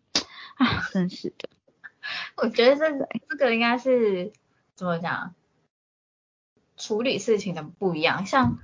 [0.56, 1.50] 啊，真是的。
[2.36, 4.34] 我觉得这这个应该是
[4.76, 5.34] 怎么讲？
[6.76, 8.26] 处理事情的不一样。
[8.26, 8.60] 像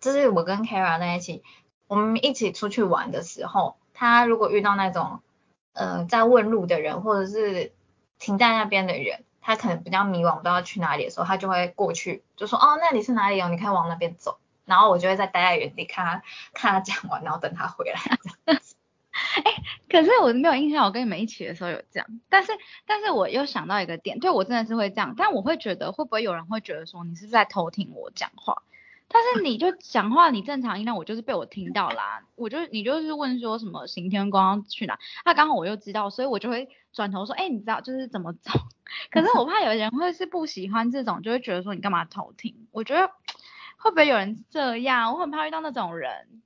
[0.00, 1.42] 就是我跟 Kara 在一起，
[1.88, 5.20] 我们一起出去玩的时候，他如果遇到那种
[5.72, 7.72] 呃在问路的人，或者是
[8.18, 13.48] 停在那边的人，他可能比较迷惘，不知道去哪里的时候，他就会过去，就说哦，那里是哪里哦？
[13.48, 14.38] 你可以往那边走。
[14.64, 18.00] 然后我就会再待在原地，看他看他讲完，然后等他回来。
[19.44, 19.54] 哎，
[19.88, 22.08] 可是我没有印象，我跟你们一起的时候有这样。
[22.28, 22.50] 但是，
[22.86, 25.14] 但是我又想到一个点，对我真的是会这样。
[25.16, 28.64] 但我会觉得，会不会有人会觉得说，你是在偷听我讲话？
[29.08, 32.24] 但是你就讲话，你正常音量，我就是被我听到啦。
[32.34, 34.98] 我就你就是问说什么行天光去哪？
[35.24, 38.50] 那刚好我又知道，所以我就会转头说，哎，你知道就是怎么走？
[39.10, 42.66] 可是我怕有人会是不喜欢这种，就会觉得说你干嘛偷听？
[42.72, 43.08] 我觉得
[43.76, 45.12] 会不会有人这样？
[45.12, 46.42] 我很怕遇到那种人。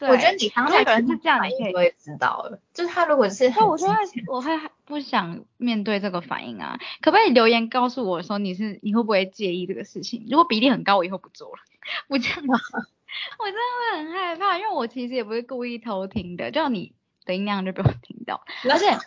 [0.00, 2.60] 我觉得你刚才人是这样，你可以我也知道了。
[2.74, 3.94] 就是他如果是，那我就会
[4.26, 4.50] 我会
[4.84, 6.78] 不想面对这个反应啊。
[7.00, 10.26] 可不可以留言告诉我说你是你会不会介意这个事情？
[10.28, 11.58] 如果比例很高，我以后不做了。
[12.08, 16.92] 不这样， 我真的会很害怕，因为我其实也不是故意偷听的，就你
[17.24, 18.44] 的音量就被我听到。
[18.70, 18.98] 而且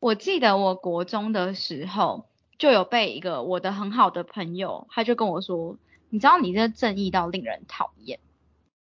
[0.00, 2.26] 我记得我国中的时候
[2.58, 5.78] 就有被一个我的很好的朋友，他就跟我说，
[6.10, 8.18] 你知道你这正义到令人讨厌。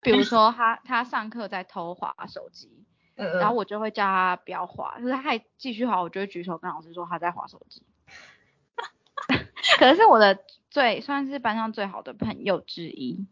[0.05, 2.85] 比如说他他上课在偷滑手机，
[3.17, 7.83] 然后我就会叫他不要滑，就是他还继续滑，我就会举手跟老师说他在滑手机。
[9.79, 13.27] 可能是我的最算是班上最好的朋友之一。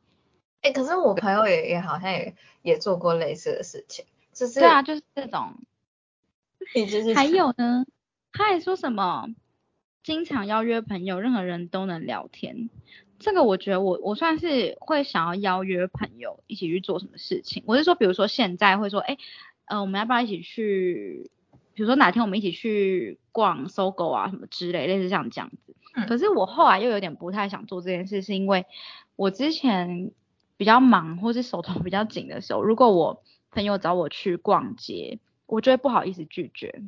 [0.62, 5.54] 哎，可是我朋友也也好像也也做过类似的事情，就是对啊，就是这种。
[6.74, 7.84] 就是还有呢，
[8.32, 9.26] 他还说什么
[10.02, 12.70] 经常邀约朋友，任何人都能聊天。
[13.18, 17.62] 这个我觉得我我算是会想要邀约朋友一起去做什么事情。
[17.66, 19.16] 我是说，比如说现在会说，哎，
[19.66, 21.30] 呃，我们要不要一起去？
[21.74, 25.74] 比如说哪天我们一起去逛搜狗啊什么之类，类似像这样子。
[26.08, 28.66] 可是我后来又有点不太想做这件事，是因为
[29.14, 30.10] 我之前
[30.56, 36.82] 比较忙或是手头比较紧的时候，如果我朋友找我去逛街，我就会不好意思拒绝。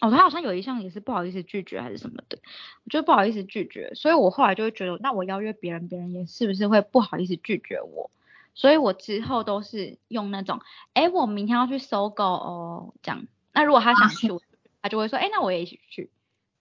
[0.00, 2.38] 哦，他好像有一项也是不好意思拒绝还是什么的，
[2.84, 8.10] 我觉得不好意思拒绝，所以我后来就会觉得，那我邀约别人，别人也是不是会不好意思拒绝我？
[8.54, 10.60] 所以我之后都是用那种，
[10.94, 13.26] 哎，我明天要去搜狗哦，这样。
[13.52, 14.28] 那如果他想去，
[14.82, 16.10] 他就会说，哎，那我也一起去。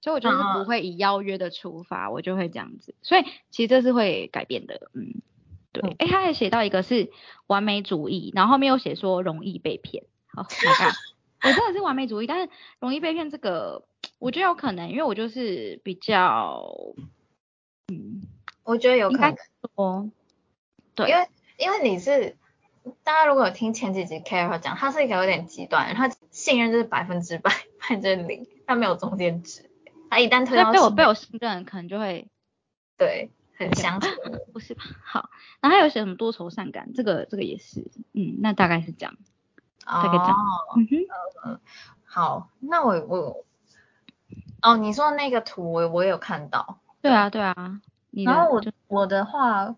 [0.02, 2.94] 所以我就是不会以邀约的出发，我就会这样子。
[3.02, 5.22] 所以其实这是会改变的，嗯，
[5.72, 5.96] 对。
[5.98, 7.12] 哎，他还写到一个是
[7.48, 10.04] 完美主义，然后后面又写说容易被骗。
[10.28, 10.94] 好，你看。
[11.46, 13.86] 我真的是完美主义，但是容易被骗这个，
[14.18, 16.66] 我觉得有可能，因为我就是比较，
[17.88, 18.24] 嗯，
[18.64, 19.36] 我觉得有可能
[19.76, 20.10] 说，
[20.96, 21.28] 对，因为
[21.58, 22.36] 因为你是
[23.04, 29.70] 大家如果有听前几集 e 讲，他是一个有点极端，他信任就是百分之百，百分之零，他没有中间值。
[30.10, 32.28] 他一旦推到被我被我信任，可能就会
[32.98, 34.12] 对很相信。
[34.54, 34.84] 不是吧？
[35.04, 35.30] 好，
[35.62, 39.18] 然后还有写什么多愁善感，这个这个也是，嗯，那大概是这样，
[39.86, 40.36] 大概这样。
[40.76, 41.08] 嗯哼，
[41.46, 41.60] 嗯，
[42.04, 43.46] 好，那我我
[44.62, 46.80] 哦，你说那个图我我有看到。
[47.02, 47.82] 对啊，对啊。
[48.12, 49.76] 然后我我的话。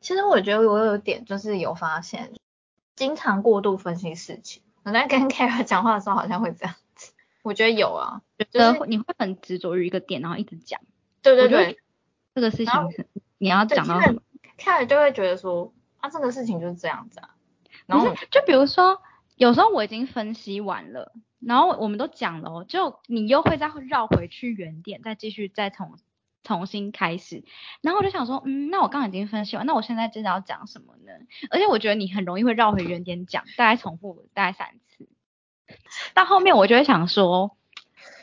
[0.00, 2.34] 其实我觉得我有点就是有发现，
[2.94, 4.60] 经常过度分析事情。
[4.82, 10.78] 我在跟 Kara 讲话的时候好像会这样子，我觉得有啊，就是你会很执着于一个点，然后一直讲。
[11.22, 11.80] 对对对，
[12.34, 12.74] 这个事情
[13.38, 13.98] 你要讲到
[14.58, 17.30] Kara 就会觉得说，啊这个事情就是这样子啊。
[17.86, 19.00] 然后就比如说，
[19.36, 25.96] 有时候我已经分析完了，然后我们都讲了，就你又会再绕回去原点，再继续再从。
[26.46, 27.42] 重新开始，
[27.80, 31.12] 然后我就想说，嗯，那我刚刚已经分析完，那我现在真的要讲什么呢？
[31.48, 35.08] 而且我觉得你很容易会绕回原点讲，大概重复大概三次，
[36.12, 37.56] 到后面我就会想说，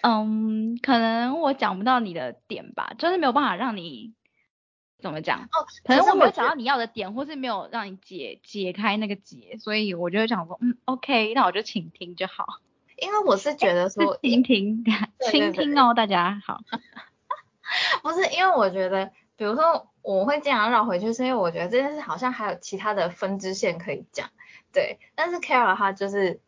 [0.04, 4.14] 嗯，可能我讲不到你的点吧，就是没有办法让你
[5.02, 12.46] 怎么讲，哦，可能我没有找到你要的点，或是没有让你解解开那个结，所以我就会想说，嗯，OK，那我就倾听就好。
[12.98, 14.86] 因为我是觉得说， 倾听，
[15.32, 16.62] 倾听哦，大家好。
[18.04, 24.30] 不是因为我觉得，比如说我会这样绕回去，是因为我觉得这件事好像还有其他的分支线可以讲，
[24.72, 25.00] 对。
[25.16, 26.42] 但是 Carol 他就是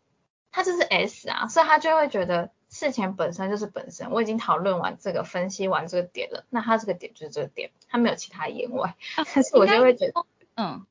[0.51, 8.95] 他就是 S 啊，所以他就会觉得事情本身就是本身，我已经讨论完这个，分析完这个点了，那他这个点就是这个点，他没有其他言外。
[9.15, 10.83] 但是我就会觉得，嗯，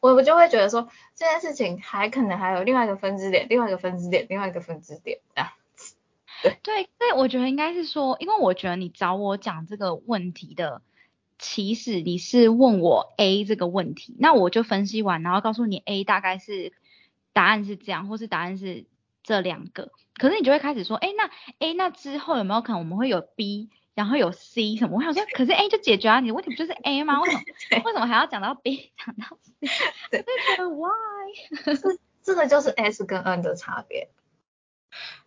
[0.00, 5.54] 我我就会觉得说这件事情还可能还有另外一个分支点，另外一个分支点，另外一个分支点啊。
[6.42, 6.58] 对
[6.98, 10.82] 对，我觉得应该是说，因为我觉得你找我讲这个问题的
[11.38, 16.72] 起始，你是问我 A 这个问题，那我就分析完，然后告诉你 A 大概是
[17.32, 18.86] 答案是这样，或是答案是
[19.28, 24.96] 这两个，可是你就会开始说，哎，那 A 那之后有没有可能我们会有 B，然后有 C 什么？
[24.96, 27.20] 我想说，可是 A 就解决啊你的问题，不就是 A 吗？
[27.20, 27.42] 为什么
[27.84, 29.52] 为什么还要讲到 B，讲到 C？
[30.10, 30.24] 对
[30.66, 31.76] ，Why？
[31.76, 34.08] 这这个就是 S 跟 N 的差别。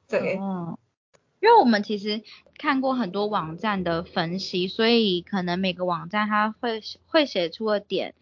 [0.07, 0.39] 对。
[1.39, 2.23] 因为我们其实
[2.57, 8.15] 看过很多网站的分析，所以可能每个网站它会会写出的点，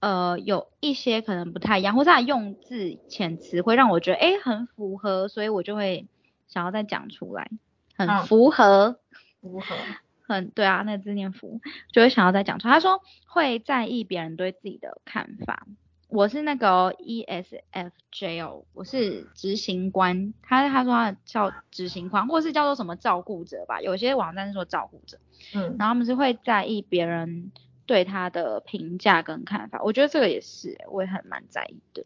[0.00, 6.06] 呃，有一些可能不太一样，或者他用字遣词会让我觉得哎很符合，所以我就会
[6.46, 7.50] 想要再讲出来，
[7.96, 9.00] 很符合，
[9.40, 9.74] 符合，
[10.26, 11.60] 很对啊，那个字念符，
[11.92, 12.74] 就会想要再讲出来。
[12.74, 15.66] 他说会在意别人对自己的看法。
[16.10, 25.18] 我是那个 ESFJ 哦，我是执行官，他他说他叫执行官，或是叫做什么照顾者吧，有些网站是说照顾者，
[25.54, 27.52] 嗯，然后他们是会在意别人
[27.88, 32.04] 对他的评价跟看法，我觉得这个也是，我也很蛮在意的，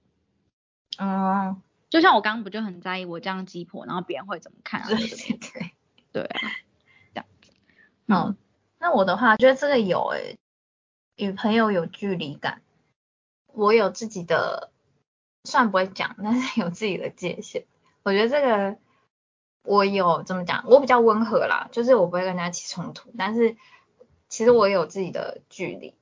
[0.99, 5.73] 嗯，就像我刚刚不就很在意我这样鸡婆，然后别人会怎么看，对对对，
[6.12, 6.40] 对啊，
[7.12, 7.51] 这样子，
[8.07, 8.37] 嗯，
[8.79, 10.38] 那我的话，觉得这个有诶，
[11.16, 12.62] 与朋友有距离感。
[13.55, 14.71] 我有自己的，
[15.45, 17.66] 算不会讲，但是有自己的界限。
[18.03, 18.79] 我觉得这个
[19.62, 23.57] 我有怎么讲，我比较温和啦，就是我不会跟人家起冲突，但是
[24.33, 25.92] 其实我也有自己的距离，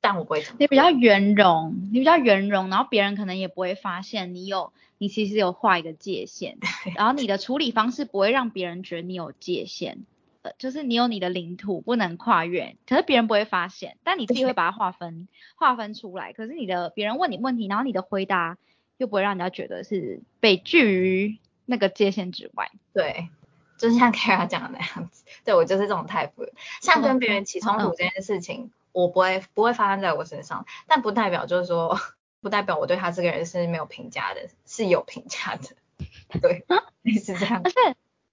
[0.00, 0.44] 但我不会。
[0.58, 6.58] 你比较圆融，你比较圆融，然后别人可能也不会发现你有，你其实有画一个界限，
[6.96, 10.04] 然后你的处理方式不会让别人觉得你有界限。
[10.42, 16.32] 呃就是你有你的领土不能跨越，可是别人不会发现，但你自己会把它划分划分出来。
[16.32, 18.58] 可是你的别人问你问题，然后你的回答
[18.96, 22.72] 又不会让人家觉得是被拒于那个界限之外。
[22.92, 23.28] 对，
[23.84, 26.46] 就是像 Kara 讲的那样子，对我就是这种态度。
[26.80, 31.98] 像跟别人起冲突这件事情，我不会不会发生在我身上，但不代表就是说，
[32.40, 35.76] 不代表我对他这个人是没有评价的，是有评价的。
[36.40, 36.64] 对，
[37.02, 37.60] 类似这样。
[37.62, 37.76] 而且。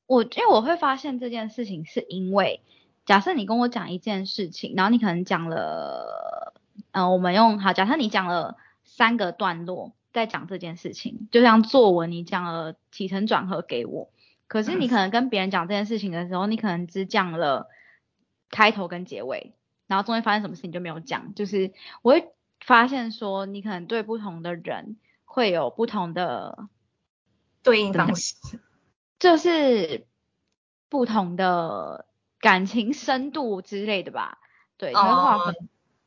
[0.08, 2.60] 我因为我会发现这件事情，是因为
[3.06, 6.54] 假设你跟我讲一件事情，然后你可能讲了，
[6.92, 14.10] 嗯，我们用好，假设你讲了三个段落在讲这件事情，就像作文你讲了起承转合给我，
[14.52, 17.70] 可是你可能跟别人讲这件事情的时候，你可能只讲了
[18.50, 19.54] 开头跟结尾，
[19.88, 21.72] 然后中间发生什么事情就没有讲，就是
[22.02, 26.68] 我会发现说，你可能对不同的人会有不同的
[27.64, 28.36] 对应方式。
[29.20, 30.06] 就是
[30.90, 32.06] 不同的
[32.42, 34.40] 感情深度之类的吧，
[34.76, 35.56] 对，会划分。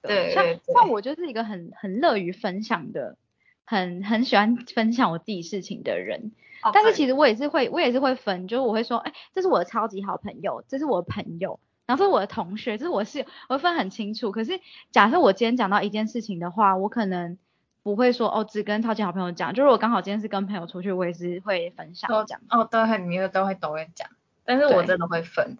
[0.02, 3.16] 对，像像我就是一个很很乐于分享的，
[3.64, 6.32] 很很喜欢分享我自己事情的人。
[6.72, 14.32] 但是其实我也是会，我也是会分，就是我会说，哎，这是我的超级好朋友，这是我的朋友，然后这是我的同学，这是我是，我会分很清楚。
[14.32, 14.58] 可是
[14.90, 17.36] 假设我今天讲到一件事情的话，我可能
[17.82, 22.40] 不会说哦只跟超级好朋友讲，就是我刚好今天是跟朋友出去，我也是会分享这样。
[22.48, 24.08] 哦，都会，你都会都会讲，
[24.46, 25.58] 但是我真的会分，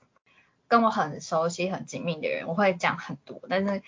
[0.68, 3.82] 跟我很熟悉很紧密的人，我会讲很多，但是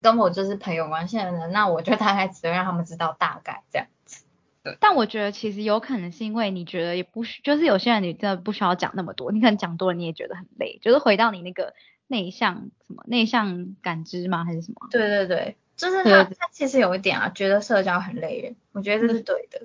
[0.00, 4.24] 跟我就是朋友关系的人，那我就大概只会让他们知道大概这样子。
[4.62, 11.74] 对，但我觉得其实有可能是因为你觉得也不需，就是有些人你真的不需要讲那么多，你可能讲多了你也觉得很累，就是回到你那个
[12.06, 14.88] 内向什么内向感知吗还是什么？
[14.90, 15.56] 对对对。
[15.76, 19.62] 就是他，他其实有一点啊，觉得社交很累人，我觉得这是对的。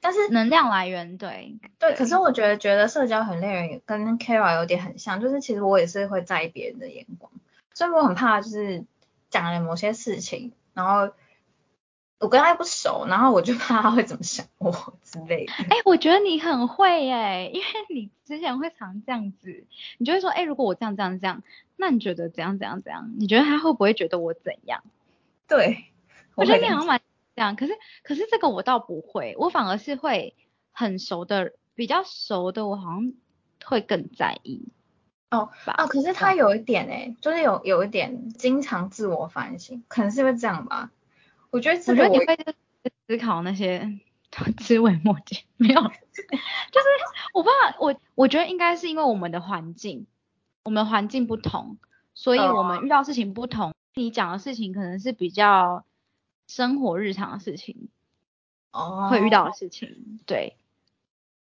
[0.00, 1.94] 但是能量来源，对对。
[1.96, 7.32] 可是我觉得觉得社交很累人，跟 Kara 有点很像，就是其实我也是会在意别人的眼光，
[7.74, 8.84] 所以我很怕就是
[9.30, 11.12] 讲了某些事情，然后
[12.18, 15.52] 我跟他不熟，然后我就怕他会怎么想我之类的。
[15.52, 19.66] 哎，我觉得你很会哎，因为你之前会常这样子，
[19.98, 21.42] 你就会说，哎，如果我这样这样这样，
[21.76, 23.12] 那你觉得怎样怎样怎样？
[23.18, 24.82] 你觉得他会不会觉得我怎样？
[25.46, 25.84] 对，
[26.34, 27.00] 我觉得你好像蛮
[27.36, 27.72] 这样，可是
[28.02, 30.34] 可是这个我倒不会，我反而是会
[30.72, 33.12] 很熟的，比较熟的，我好像
[33.64, 34.72] 会更在意。
[35.30, 40.90] 哦啊，可是他有一点哎，就是有有一点经常自我反省，可能是因为这样吧。
[41.50, 42.36] 我觉得我觉得你会
[43.06, 43.98] 思考那些
[44.58, 46.86] 枝微末节，没有， 就是
[47.32, 50.06] 我不知道，我我觉得应该是因为我们的环境，
[50.64, 51.78] 我们环境不同，
[52.14, 53.74] 所以我们遇到事情不同。
[53.94, 55.84] 你讲的事情可能是比较
[56.46, 57.88] 生活日常的事情，
[58.70, 60.56] 哦，会遇到的事情，对。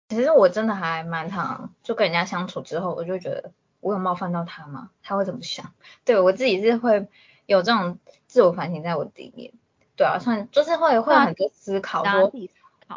[0.08, 3.52] 其实我真的还蛮常，就跟人家相处之后，我就觉得
[3.86, 4.90] 我有冒犯到他吗？
[5.04, 5.72] 他会怎么想？
[6.04, 7.06] 对我自己是会
[7.46, 9.52] 有这种自我反省在我里面，
[9.96, 12.32] 对啊，算就是会会很多思考，说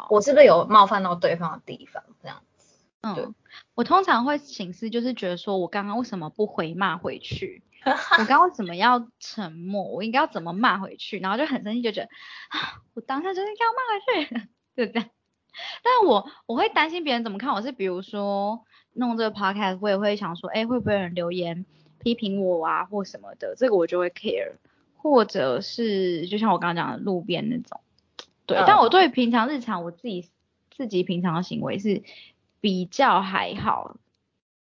[0.08, 2.76] 我是不是有冒犯到对方的地方，这样子。
[3.02, 3.34] 嗯，
[3.76, 7.62] 我通常会醒思，就是觉得说我刚刚为什么不回骂回去？
[7.86, 9.84] 我刚刚为什么要沉默？
[9.84, 11.20] 我应该要怎么骂回去？
[11.20, 12.08] 然后就很生气，就觉得
[12.50, 15.08] 啊，我当下就是要骂回去， 就这样。
[15.82, 18.64] 但是我我会担心别人怎么看我，是比如说
[19.00, 21.66] 弄这个 podcast，我也会想说，哎，会不会有人留言
[21.98, 23.56] 批评我啊，或什么的？
[23.56, 24.52] 这个我就会 care。
[25.02, 27.80] 或者是就像我刚刚讲的路边那种，
[28.44, 28.62] 对。
[28.66, 30.28] 但我对平常日常我自己
[30.76, 32.02] 自己平常的行为是
[32.60, 33.96] 比较还好。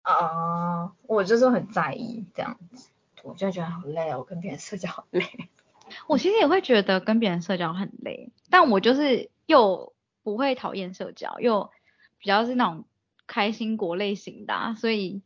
[0.02, 2.90] 啊，我就是很在意这样子。
[3.24, 5.24] 我就觉得好累哦，我跟别人社交好累。
[6.06, 11.70] 我其实也会觉得跟别人社交很累，但我就是又不会讨厌社交，又
[12.18, 12.84] 比较是那种
[13.30, 15.22] 开心果类型的，所以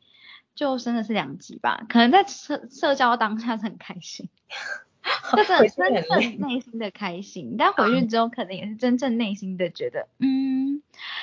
[0.55, 1.87] 就真的是两极吧。
[1.89, 4.29] 可能在社社交当下是很开心，
[5.35, 10.83] 就真真正内心的开心，但回去之后可能也是真正内心的觉得，嗯，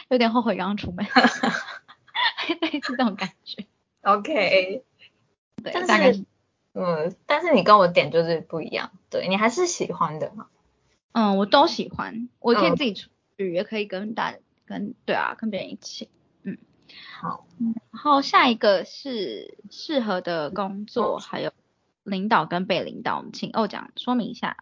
[0.10, 1.06] 有点后悔刚刚出门，
[2.62, 3.68] 类似这种感觉。
[4.02, 4.84] OK，
[5.64, 6.12] 对，大概。
[6.74, 10.48] 嗯，但是你跟我点就是不一样，对你还是喜欢的嘛？
[11.12, 14.34] 嗯，我都喜欢，我可以自己出去，也可以跟大
[14.66, 16.10] 跟对啊，跟别人一起。
[16.92, 17.46] 嗯，好。
[17.92, 21.52] 然后下一个是适合的工作，还有
[22.04, 24.58] 领导跟被领导，请欧讲说明一下。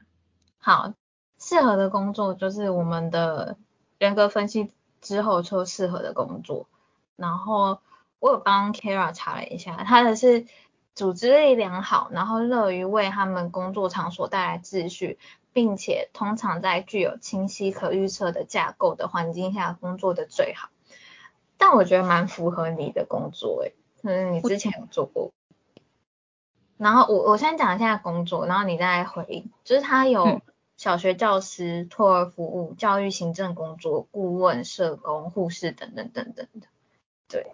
[0.57, 0.93] 好，
[1.39, 3.57] 适合的工作就是我们的
[3.97, 4.71] 人格分析
[5.01, 6.67] 之后说适合的工作，
[7.15, 7.79] 然后
[8.19, 10.45] 我有帮 Kara 查了一下，他的是。
[10.95, 15.17] 组织力良好，然后乐于为他们工作场所带来秩序，
[15.53, 20.67] 并且通常在具有清晰可预测的架构的环境下工作的最好。
[21.59, 25.31] 但我觉得蛮符合你的工作诶，可能你之前有做过。
[26.77, 29.51] 然后我我先讲一下工作，然后你再回应。
[29.65, 30.41] 就是他有
[30.77, 36.67] 小学教师、托儿服务、教育行政工作、顾问、社工、护士等等等等的，
[37.27, 37.45] 对。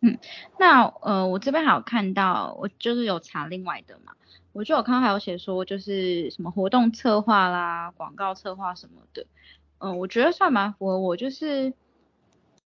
[0.00, 0.16] 嗯，
[0.60, 4.12] 那呃，我这边还有看到，我就是有查另外的嘛，
[4.52, 9.26] 我就有看到还有写说，就是什么活动策划啦、广告策划什么的，
[9.78, 11.74] 嗯，我觉得算蛮符合我，就是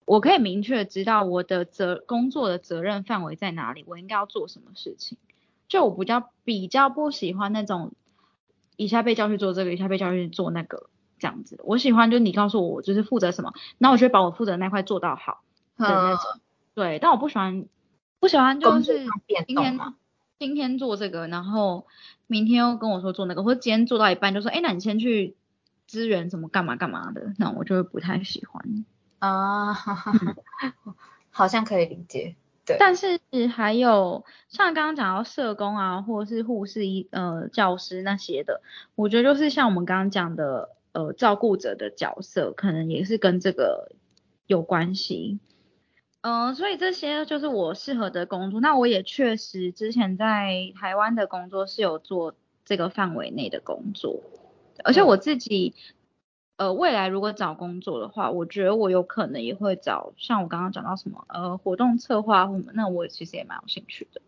[0.06, 5.18] 我可以明确知道我的责工作的责任范围在哪里，我应该要做什么事情，
[5.68, 7.94] 就我比较比较不喜欢那种
[8.76, 10.90] 一下被叫去做这个，一下被叫去做那个
[11.20, 15.44] 这样子，我喜欢就是你告诉我我就是负责什么，那我就会把我负责那块做到好
[15.78, 16.42] 的那种。
[16.76, 17.66] 对，但我不喜欢，
[18.20, 19.06] 不喜欢就是
[19.46, 19.80] 今天
[20.40, 21.86] 今天做这个，然后
[22.28, 25.36] 明天又跟我说做那个，或者今天做到一半就说，哎，那你先去
[25.88, 28.86] 支援什么干嘛干嘛的，那我就会不太喜欢
[29.24, 29.74] 啊，
[31.32, 32.36] 好像可以理解。
[32.66, 38.62] 对，但是还有像刚刚讲到社工啊，或者是护士、医呃教师那些的，
[38.96, 43.94] 我觉得就是像我们刚刚讲的，呃，照顾者的角色，可能也是跟这个
[44.46, 45.40] 有关系。
[46.20, 48.60] 嗯，所以这些就是我适合的工作。
[48.60, 54.22] 那我也确实之前在台湾的工作是有做这个范围内的工作，
[54.84, 55.76] 而且我自己
[56.64, 64.22] 呃未来如果找工作的话，我觉得我有可能也会找像我刚刚讲到什么呃活动策划或那我其实也蛮有兴趣的。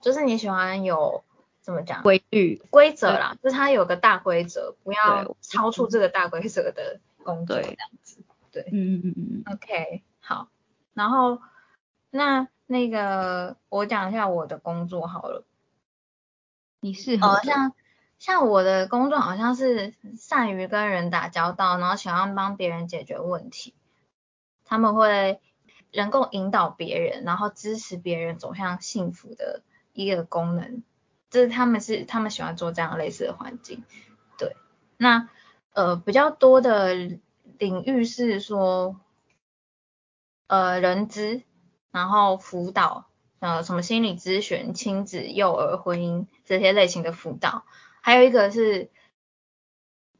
[0.00, 1.24] 就是你喜欢有
[1.60, 8.18] 怎么讲规律规则啦，就是它有个大规则，不要超出这个大规则的工作这样子。
[8.52, 9.54] 对，嗯嗯嗯嗯。
[9.54, 10.48] OK，好，
[10.94, 11.40] 然后
[12.10, 15.44] 那那个我讲一下我的工作好了。
[16.80, 17.74] 你适合像
[18.20, 23.74] 像我的工作好像是善于跟人打交道，然后喜欢帮别人解决问题。
[24.66, 25.40] 他们会
[25.90, 29.62] 能够引导别人，然后支持别人走向幸福的
[29.94, 30.82] 一个功能，
[31.30, 33.82] 就是他们是他们喜欢做这样类似的环境。
[34.36, 34.54] 对，
[34.98, 35.30] 那
[35.72, 36.94] 呃比较多的
[37.58, 39.00] 领域是说
[40.46, 41.42] 呃人资，
[41.90, 43.06] 然后辅导。
[43.38, 47.64] 呃，什么心理咨询、亲子、幼儿、婚姻这些类型的辅导，
[48.00, 48.90] 还有一个是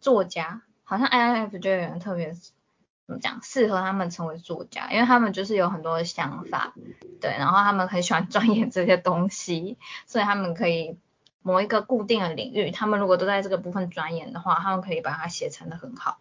[0.01, 6.74] 作家，好像 INF 就有人特别怎么讲，适合他们成为作家，因为他们就是有很多的想法，
[7.20, 10.99] 对，然后他们很喜欢 钻研这些东西，所以他们可以
[11.43, 16.18] 某一个固定的领域，他们如果都在这个部分钻研的话，他们可以把它写成的很好。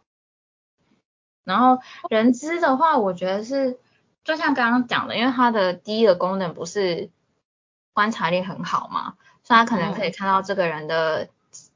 [1.44, 1.80] 然后
[2.10, 3.80] 人资的话，我觉得是。
[4.26, 7.10] 就像刚刚讲的，因为它的第一个功能不是
[7.94, 11.30] 观察力很好嘛，所以他可能可以看到这个人的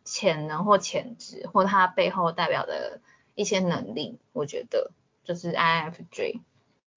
[0.04, 3.02] 潜能或潜质，或他背后代表的
[3.36, 4.20] 一些能力。
[4.32, 4.92] 我觉得
[5.24, 6.42] 就是 INFJ，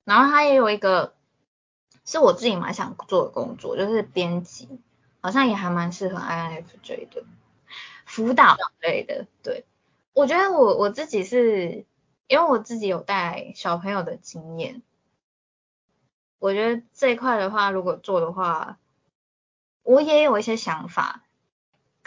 [0.04, 1.14] 然后它也有一个
[2.04, 4.80] 是我自己蛮想做的工作，就是编辑，
[5.20, 7.24] 好像也还蛮适合 INFJ 的
[8.04, 9.26] 辅导类的。
[9.42, 9.64] 对，
[10.12, 11.84] 我觉得我我自己是
[12.26, 14.82] 因为我自己有带小朋友的经验。
[16.38, 18.78] 我觉得这一块的话，如果做的话，
[19.82, 21.22] 我也有一些想法。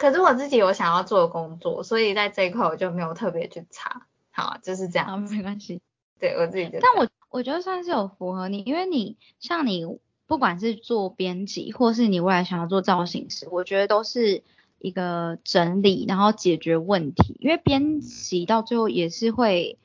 [0.00, 4.06] 可是我自己有想要做的工作，所以在这一块我就没有特别去查。
[4.30, 5.20] 好，就是这样。
[5.20, 5.82] 没关系。
[6.18, 6.70] 对我自己。
[6.80, 9.84] 但我我觉得算是有符合你，因为你像你
[10.26, 14.42] 不管是做编辑，或是你未来想要做造型师，我觉得都是
[14.78, 17.36] 一个整理，然后解决问题。
[17.38, 19.78] 因为编辑到最后也是会。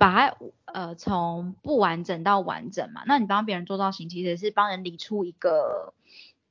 [0.00, 0.36] 把它
[0.66, 5.92] 呃从不完整到完整嘛，那你帮别人做造型，其实是帮人理出一个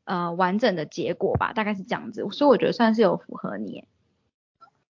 [0.07, 3.83] 呃完整的结果吧，大概是这样子，所以我觉得算是有符合你。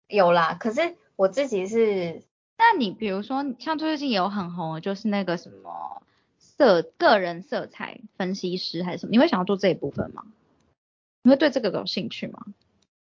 [0.07, 2.23] 有啦，可是我自己是，
[2.57, 6.03] 那你比如说像最近有很红的就是那个什么
[6.39, 10.25] 色个人色彩分析师还是什么，你会想要做这一部分吗？
[11.23, 12.47] 你会对这个有兴趣吗？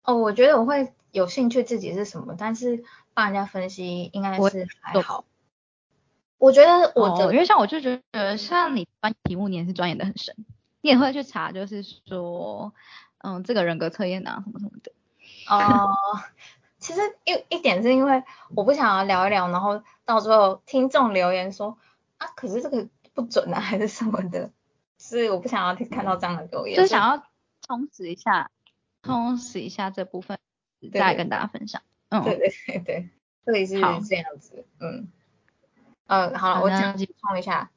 [0.02, 2.84] 哦，我觉得我会有兴趣自己是什么，但是
[3.14, 5.24] 帮人家分析应该是还好。
[6.38, 10.36] 我觉得我的因为像我就觉得像你专题目你也是钻研的很深，
[10.84, 12.74] 你也会去查，就是说，
[13.22, 14.92] 嗯，这个人格测验啊什么什么的。
[15.48, 15.96] 哦，
[16.78, 18.22] 其实一一点是因为
[18.54, 21.78] 我不想要聊一聊，然后到最后听众留言说
[22.18, 24.50] 啊，可是这个不准啊，还是什么的，
[24.98, 26.76] 所以我不想要看到这样的留言。
[26.76, 27.24] 就想要
[27.66, 28.50] 充实一下，
[29.02, 30.38] 充实一下这部分，
[30.92, 31.80] 再跟大家分享。
[32.10, 33.08] 嗯，对对对对，
[33.46, 35.08] 这里是这样子，嗯。
[36.06, 37.70] 呃，好了，我讲补充一下，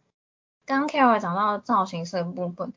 [0.68, 2.74] 刚刚 Carol 讲到造型师的部分，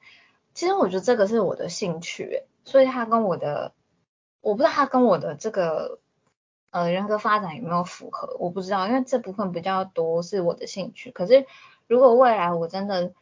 [0.55, 3.75] 其实我觉得这个是我的兴趣，所以他跟我的，
[4.41, 5.99] 我不知道他跟我的这个
[6.71, 11.11] 呃人格发展有没有符合，我不知道，因为这部分比较多是我的兴趣。
[11.11, 11.47] 可是
[11.89, 13.13] 如果未来我真的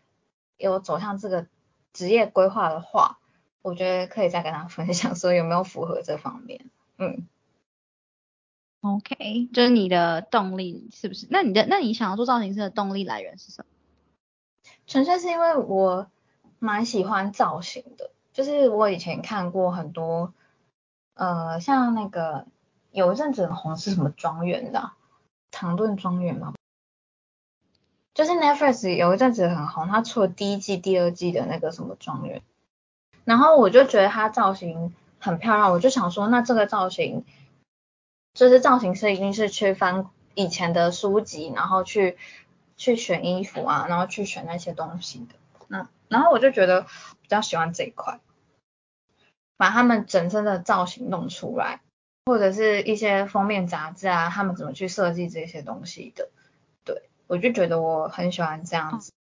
[0.58, 1.46] 有走向这个
[1.94, 3.18] 职业规划的话，
[3.62, 6.66] 我觉得可以再跟他分享，说有没有符合这方面，
[6.98, 7.26] 嗯。
[8.82, 11.26] OK，就是你的动力是不是？
[11.30, 13.77] 那你的，那你想要做造型师的动力来源是什么？
[14.88, 16.08] 纯粹是因为我
[16.58, 20.32] 蛮喜欢造型的，就是我以前看过很多，
[21.14, 22.46] 呃，像那个
[22.90, 24.90] 有一阵子很红是什么庄园的，
[25.52, 26.54] 唐顿庄园吗？
[28.14, 32.42] 就是 Netflix 有一阵子很红，他出了第一季、第二季的那个什么庄园，
[33.24, 37.24] 然后我就觉得他造型很漂亮，我就想说，那这个造型。
[38.34, 42.16] 就是造型师一定是去翻以前的书籍，然后去
[42.78, 45.34] 去选衣服啊，然后去选那些东西的。
[45.66, 46.86] 那然后我就觉得
[47.20, 48.18] 比较喜欢这一块，
[49.58, 51.82] 把他们整身的造型弄出来，
[52.24, 56.30] 或者是一些封面杂志啊，他们怎么去设计这些东西的。
[56.84, 59.12] 对，我就觉得我很喜欢这样子。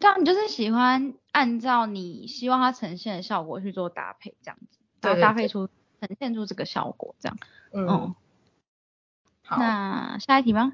[0.00, 5.68] 这样你就是喜欢按照你希望它呈现的效果去做搭配，这样子，然后搭配出。
[6.00, 7.36] 呈现出这个效果，这样，
[7.72, 8.14] 嗯，
[9.44, 10.72] 好，那下一题吗？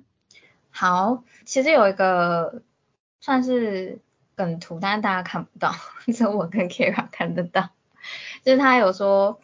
[0.79, 2.61] 好，其实有一个
[3.19, 3.99] 算是
[4.35, 5.73] 梗图，但是大家看不到，
[6.13, 7.71] 只有我跟 Kira 看得到。
[8.45, 9.41] 就是他有说，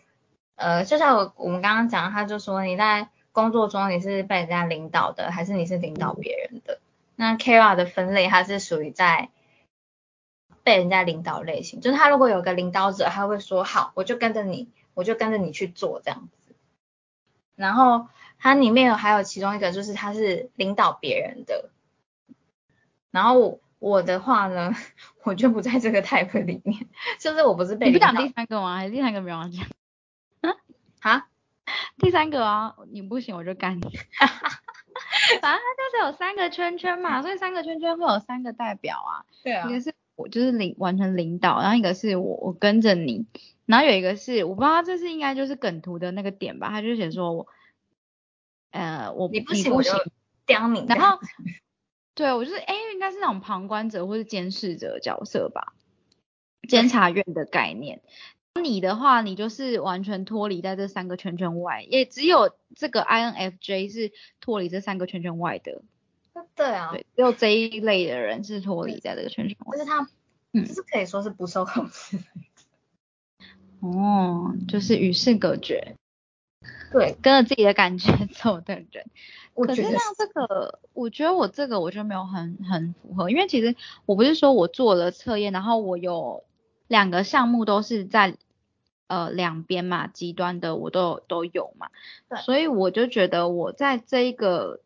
[0.57, 6.81] 呃，就像我我们刚刚讲，他就说你在工作中你是被人家领导的，还是你是领导别人的？
[7.17, 9.31] 那 Kara 的分类，它是属于在
[10.63, 16.55] 被人家领导类型，就是他如果有个领导者，他会说好，我就跟着你，我就跟着你去做这样子。
[17.57, 18.09] 然后
[18.43, 21.71] 它里面有还有其中一个就是他是领导别人的，
[23.13, 24.75] 然后我的话呢，
[25.23, 26.89] 我就不在这个 type 里面，
[27.21, 28.77] 就是我不是被你不讲第三个吗？
[28.77, 29.65] 还是第三个没有要讲？
[31.01, 31.29] 啊，
[31.99, 33.83] 第三个啊，你不行我就干你。
[35.41, 39.23] 反正它就是有三个圈圈嘛，所以三个圈圈会有三个代表啊。
[39.45, 43.25] 对啊一个是我就是领完全领导，然后一个是我我跟着你，
[43.67, 47.47] 然后有一个是我不知道这是应该就是梗图的那个点吧，他就写说我，
[48.73, 50.13] 呃我你不行我就行，
[50.45, 51.19] 刁你，然后
[52.15, 55.73] 对我就是哎应该是那种旁观者或是监视者的角色吧，
[56.69, 58.03] 监察院的概念。
[58.61, 65.81] 你的话，你就是完全脱离在这三个圈圈外，也只有这个 INFJ 是脱离这三个圈圈外的。
[66.55, 69.79] 对啊，对，只有这一类的人是脱离在这个圈圈外。
[69.79, 70.07] 就是他，
[70.53, 72.19] 嗯就是可以说是不受控制。
[73.81, 75.97] 哦，就是与世隔绝，
[76.93, 79.07] 对，跟着自己的感觉 走的人。
[79.55, 83.77] 可是我觉得像这个，我觉得我这个我就没有很很符合，因为其实
[84.07, 86.45] 我不是说我做了测验，然后我有
[86.89, 88.37] 两个项目都是在
[89.09, 91.89] 呃两边嘛，极端的我都有都有嘛，
[92.31, 92.39] 对。
[92.41, 94.81] 所以我就觉得我在这一个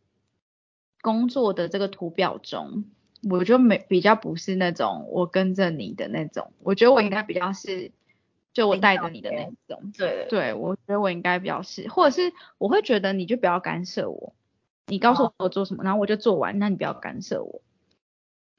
[1.01, 2.85] 工作的这个图表中，
[3.31, 7.93] 我就没比较不是那种我跟着你的那种，我觉得我应该比较是
[8.57, 9.93] 就我带着你的别那种。
[9.95, 14.33] 对对，我觉得我应该比较是，或者是我会觉得你就不要干涉我，
[14.87, 17.61] 你告诉哦我我做什么，然后我就做完，那你不要干涉我。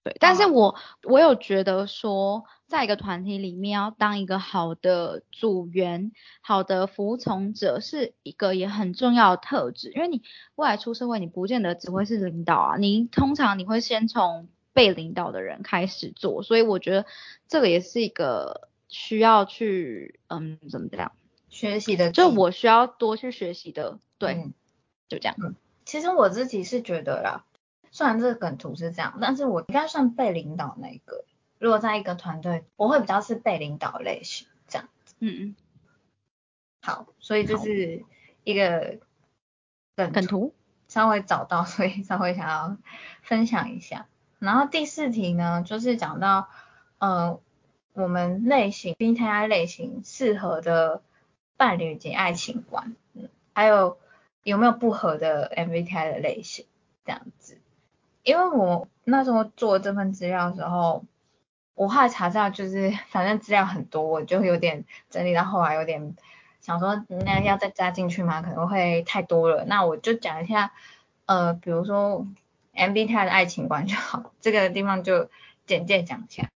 [0.04, 10.22] 对，但是哦我我有觉得说，在一个团体里面要当一个好的组员、好的服从者，是一个也很重要的特质，因为你
[10.54, 17.08] 未来出社会，你不见得只会是领导啊，你通常你会先从被领导的人开始做，所以我觉得
[17.48, 21.12] 这个也是一个需要去嗯怎么讲。
[21.50, 24.54] 学习的就我需要多去学习的，对，嗯
[25.08, 25.36] 就这样。
[25.86, 27.46] 其实我自己是觉得啦，
[27.92, 31.24] 虽然这个梗图是这样，但是我应该算被领导那一个。
[31.58, 34.90] 如果在一个团队，我会比较是被领导类型这样。
[35.20, 35.56] 嗯嗯
[36.82, 38.06] 好，所以就是
[38.44, 39.00] 一个
[39.96, 40.54] 梗图，
[40.88, 42.78] 稍微找到， 所以稍微想要
[43.24, 44.08] 分享一下。
[44.38, 46.50] 然后第四题呢，就是讲到
[47.00, 47.40] 呃
[47.98, 51.02] 我们类型 BTI 类型适合的
[51.58, 53.98] 伴侣及爱情观，嗯，还有
[54.44, 56.68] 有没有不合的 MBTI 的类型
[57.04, 57.58] 这样子。
[58.22, 61.06] 因为我那时候做这份资料的时候，
[61.74, 66.16] 我后来查到就是反正资料很多，我就有点整理到后来有点
[66.62, 68.44] 想说，那要再加进去吗？
[68.44, 69.66] 可能会太多了。
[69.66, 70.72] 那我就讲一下，
[71.26, 72.28] 呃，比如说
[72.76, 75.32] MBTI 的爱情观就好，这个地方就
[75.66, 76.48] 简介讲一下。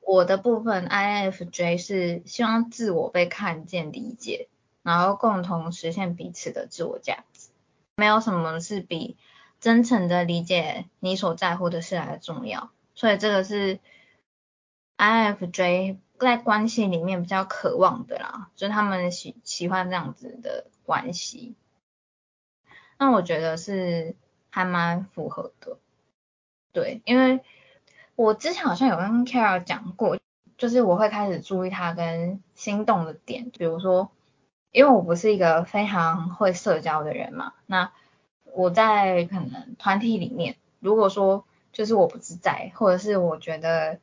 [0.00, 4.48] 我的部分 INFJ 是希望自我被看见、理解，
[4.82, 7.50] 然后共同实现彼此的自我价值。
[7.96, 9.16] 没有什么是比
[9.60, 13.78] 真诚的理解你所在乎的事来重要，所以这个是
[14.96, 21.54] INFJ 在关系里面比较渴望的啦，就是他们喜喜欢这样子的关系。
[22.98, 24.14] 那我觉得是
[24.50, 25.78] 还蛮符合的，
[26.72, 27.40] 对，因为
[28.20, 30.18] 我之前好像有跟 Kara 讲过，
[30.58, 34.10] 就是我会开始注意他跟心动的点，比如说，
[34.72, 37.92] 因为我不是一个非常会社交的人嘛，那
[38.52, 43.98] 我在可能团体里面，如果说就是我不自在，或者是我觉得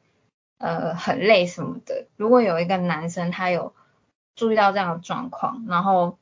[0.57, 3.75] 呃很累什么的，如果有一个男生他有
[4.35, 6.17] 注意到这样的状况，然后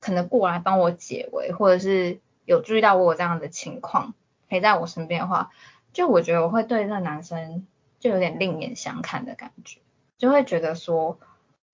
[0.00, 4.12] 可能过来帮我解围，或者是有注意到我有这样的情况
[4.48, 5.52] 陪在我身边的话，
[5.92, 7.66] 就我觉得我会对这个男生
[7.98, 9.80] 就有点另眼相看的感觉，
[10.18, 11.18] 就会觉得说，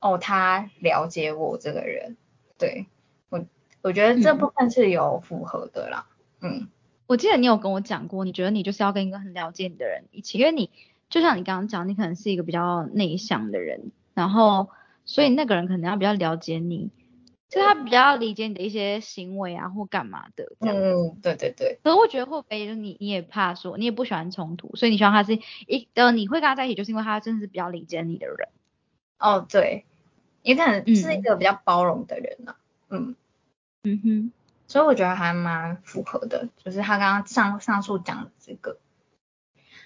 [0.01, 2.17] 哦，他了解我这个人，
[2.59, 2.87] 对
[3.29, 3.45] 我，
[3.83, 6.07] 我觉得这部分是有符合的啦，
[6.41, 6.69] 嗯，
[7.07, 10.71] 我记得你有跟我讲过，你觉得你就是要跟一个很了解你的人一起，因为你
[11.11, 14.71] 就像你刚刚讲，你可能是一个比较内向的人，然后
[15.05, 16.91] 所以那个人可能要比较了解你，
[17.49, 20.77] 就是他比较理解你的一些行为啊或干嘛的这样。
[20.77, 25.35] 嗯，对对对，可是我觉得会不会就你你也怕说你也不喜欢冲突，所以你希望他是
[25.67, 28.49] 一呃你会跟他在一起，就是因为他真的是比较理解你的人。
[29.19, 29.85] 哦对，
[30.43, 32.57] 也可能是一个比较包容的人啦，
[32.89, 33.15] 嗯。
[33.87, 34.33] 嗯哼，
[34.67, 38.79] 所以我觉得还蛮符合的，就是他刚刚上上述讲的这个。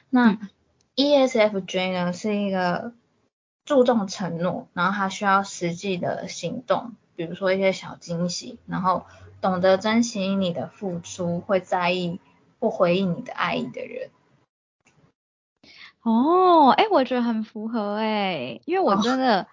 [0.09, 0.49] 那嗯
[0.95, 2.93] ESFJ 呢是一个
[3.65, 9.05] 注重承诺，然后他需要实际的行动比如说一些小惊喜，然后
[9.41, 12.21] 懂得珍惜你的付出，会在意
[12.61, 14.11] 不回应你的爱意的人。
[16.03, 19.49] 哦，哎，我觉得很符合哎，因为我真的，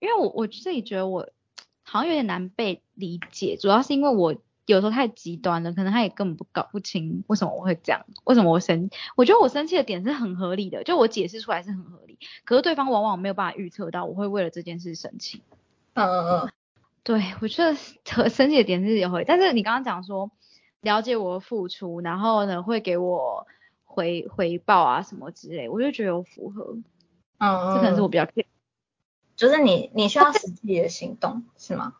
[0.00, 1.28] 因为我我自己觉得我
[1.84, 4.34] 好像有点难被理解，主要是因为我
[4.64, 15.42] 有时候太极端了，可能他也根本不搞不清为什么我会这样，为什么我生，我觉得我生气的点是很合理的，就我解释出来是很合理，可是对方往往没有办法预测到我会为了这件事生气。
[15.94, 16.52] 嗯嗯嗯，
[17.04, 17.76] 对，我觉得
[18.10, 20.30] 和生气的点是有但是你刚刚讲说
[20.80, 23.46] 了解我的付出，然后呢会给我。
[23.94, 26.78] 回回报啊什么之类，我就觉得有符合，
[27.36, 28.26] 嗯，这可能是我比较，
[29.36, 31.96] 就是你你需要实际的行动是吗？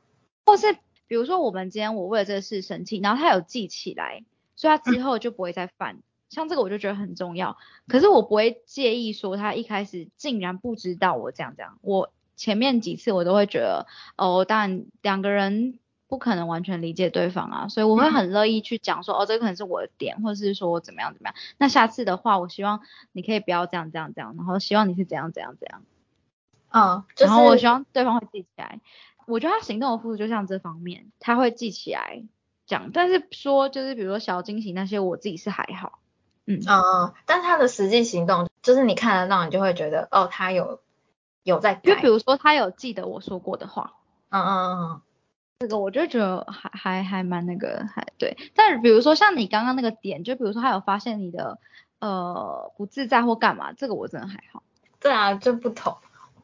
[0.46, 0.72] 或是
[1.06, 4.24] 比如说我们今天我为了这个事生气，然后他有记起来，
[4.56, 5.98] 所以他之后就不会再犯，
[6.30, 7.58] 像这个我就觉得很重要。
[7.88, 12.10] 可是我不会介意说他一开始竟然不知道我这样这样，我
[12.42, 13.86] 前面几次我都会觉得，
[14.16, 15.78] 哦，但两个人。
[16.08, 21.34] 不可能完全理解对方啊，所以我会很乐意去讲说，哦，这个可能是我的点，或者是说我怎么样怎么样。
[21.56, 22.82] 那下次的话，我希望
[23.12, 25.82] 你可以不要这样这样这样，然后希望你是怎样怎样怎样。
[26.68, 28.80] 嗯，然后我希望对方会记起来。
[29.24, 32.22] 我觉得他行动的付出就像这方面，他会记起来
[32.66, 32.90] 讲。
[32.92, 36.00] 但是说就是比如说小惊喜那些，我自己是还好。
[36.44, 40.82] 嗯嗯，但他的实际行动，就是你看得到，你就会觉得，哦，他有
[41.42, 43.94] 有在就比如说他有记得我说过的话。
[44.30, 45.02] 嗯嗯嗯嗯。
[45.60, 48.36] 这个我就觉得还还还蛮那个，还对。
[48.54, 51.60] 但是比如说像你刚刚那个点，就比如说他有发现你的
[52.00, 54.62] 呃不自在或干嘛，这个我真的还好。
[54.98, 55.96] 对啊，就不同。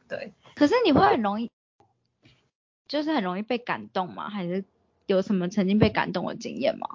[0.07, 0.33] 对。
[0.55, 1.51] 可是你会很容易，
[2.87, 4.29] 就是很容易被感动吗？
[4.29, 4.63] 还是
[5.05, 6.87] 有什么曾经被感动的经验吗？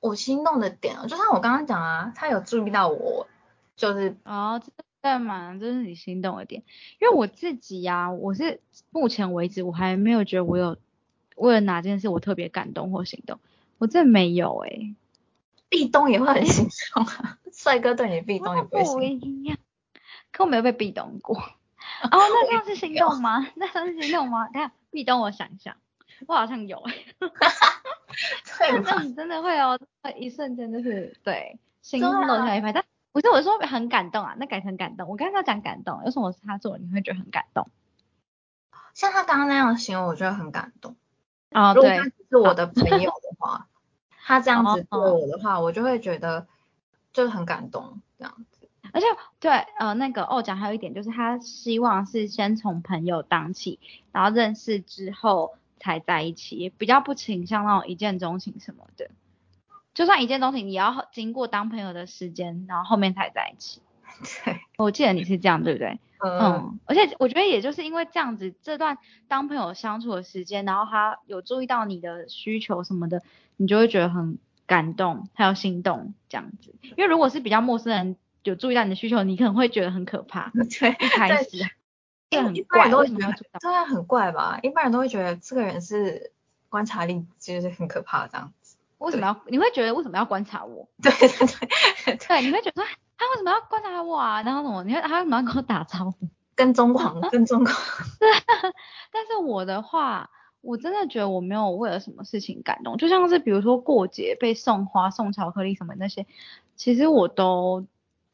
[0.00, 3.26] 我心动的点，就像我刚刚讲啊，他有注意到我，
[3.74, 4.60] 就是哦。
[5.04, 5.54] 干嘛？
[5.60, 6.62] 这是你心动的点，
[6.98, 10.78] 因为我自己呀，我是目前为止我还没有觉得我有
[11.36, 13.38] 为了哪件事我特别感动或心动，
[13.76, 14.94] 我真的没有哎。
[15.68, 19.20] 壁咚也会很心动啊， 帅哥对你壁咚也不会心动。
[19.20, 19.58] 不一样，
[20.32, 21.36] 可我没有被壁咚过。
[22.04, 23.46] 哦，那这样是心动吗？
[23.56, 24.48] 那算是心动吗？
[24.48, 25.76] 等下壁咚我想一下，
[26.26, 26.94] 我好像有哎。
[27.20, 27.82] 哈哈哈
[28.88, 32.82] 那你真的会哦，会一瞬间就是对心落下一拍，但。
[33.14, 35.08] 不是我说很感动啊，那改成感动。
[35.08, 37.70] 我刚刚讲感动，有什么是他做你会觉得很感动？
[38.92, 40.96] 像他刚刚那样形容，我觉得很感动。
[41.50, 41.82] 啊，对。
[41.82, 43.68] 如果他是我的朋友的话，
[44.26, 46.48] 他这样子对我的话，我就会觉得
[47.12, 48.68] 就是很感动这样子。
[48.92, 49.06] 而且
[49.38, 53.78] 对，呃，那个哦讲还有一点就是他希望是先从朋友当起，
[54.10, 59.08] 然后认识之后才在一起，比较不倾向那种一见钟情什么的。
[59.94, 63.80] 就算一见钟情，也要经过当朋友的时间，然后后面才在一起。
[64.44, 65.98] 对，我记得你是这样，对不对？
[66.24, 66.78] 嗯。
[66.84, 73.22] 而且我觉得也就是因为这样子，这段当朋友相处的时间，然后他有注意到你的需求什么的，
[73.56, 76.74] 你就会觉得很感动，还有心动这样子。
[76.96, 80.52] 因为如果是比较陌生人有注意到你的需求，你可能会觉得很可怕。
[80.78, 81.58] 对，一开始。
[82.30, 83.58] 这很怪，为什么要注意到？
[83.60, 84.58] 对，很怪吧？
[84.62, 86.32] 一般人都会觉得这个人是
[86.68, 88.52] 观察力就是很可怕这样。
[89.04, 89.40] 为什么要？
[89.46, 90.88] 你会觉得为什么要观察我？
[91.02, 92.82] 对 对对， 对，你会觉得
[93.16, 94.42] 他为什么要观察我啊？
[94.42, 94.82] 然后什么？
[94.84, 96.28] 你会他为什么要跟我打招呼？
[96.56, 97.76] 跟踪狂， 跟踪狂。
[98.20, 98.30] 对，
[99.10, 100.30] 但是我的话，
[100.60, 106.26] 我真的觉得我没有为了什么事情感动，就像是比如说过节被送花、送巧克力什么那些，
[106.76, 107.84] 其实我都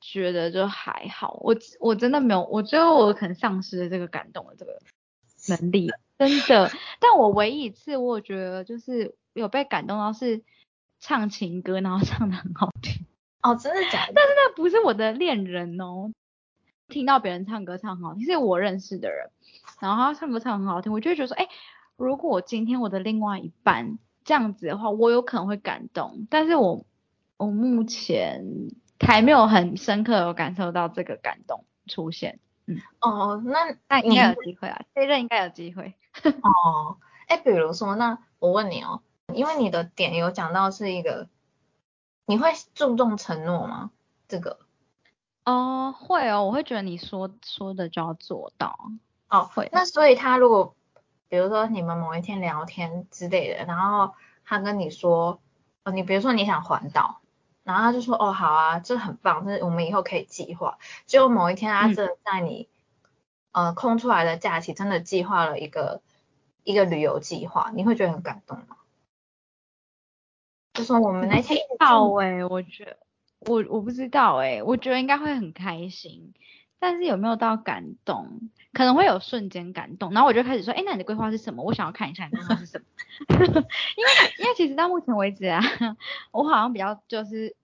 [0.00, 1.38] 觉得就还好。
[1.40, 4.78] 我我真的没有，我觉得我可能丧失了这个感动的这个
[5.48, 6.70] 能力，真的。
[6.98, 10.42] 但我唯一一次，我觉得就是有被感动到是。
[11.00, 13.06] 唱情歌， 然后唱的很好听
[13.42, 14.12] 哦，真的假的？
[14.14, 16.12] 但是那不是我的恋人哦。
[16.88, 19.30] 听到别人唱歌唱很好听，是我认识的人，
[19.78, 21.48] 然后他唱歌唱很好听，我就觉得说，哎，
[21.96, 26.26] 如果今天我的另外一半这样子的话，我有可能会感动。
[26.28, 26.84] 但是我
[27.36, 28.44] 我目前
[28.98, 32.40] 还没有很深刻有感受到这个感动出现。
[32.66, 35.94] 嗯，哦，那那应该有机会啊，这任应该有机会。
[36.24, 36.98] 哦，
[37.28, 39.00] 哎，比如说，那我问你哦。
[39.34, 41.28] 因为你的点有讲到是一个，
[42.26, 43.90] 你会注重承诺吗？
[44.28, 44.58] 这个？
[45.44, 48.78] 哦，会哦，我会觉得你说说的就要做到。
[49.28, 49.68] 哦，会。
[49.72, 50.74] 那所以他如果，
[51.28, 54.14] 比如说你们某一天聊天之类的，然后
[54.44, 55.40] 他跟你说，
[55.84, 57.20] 哦，你比如说你想环岛，
[57.64, 60.78] 然后他就说，哦，好啊，这很棒，这我们以后可以计划。
[61.06, 62.68] 结果某一天他真的在你，
[63.52, 66.02] 呃，空出来的假期真的计划了一个
[66.64, 68.76] 一个旅游计划，你会觉得很感动吗？
[70.72, 72.96] 就说我们那天到哎，我觉得
[73.40, 76.32] 我我不知道哎，我觉得应该会很开心，
[76.78, 78.50] 但是有没有到感动？
[78.72, 81.64] 可能会有瞬间感动，然后我就开始说，哎，那你的规划是什么？
[81.64, 82.84] 我想要看一下你的规划是什么。
[83.28, 83.52] 因为
[84.38, 85.60] 因为其实到目前为止啊，
[86.30, 87.56] 我好像比较就是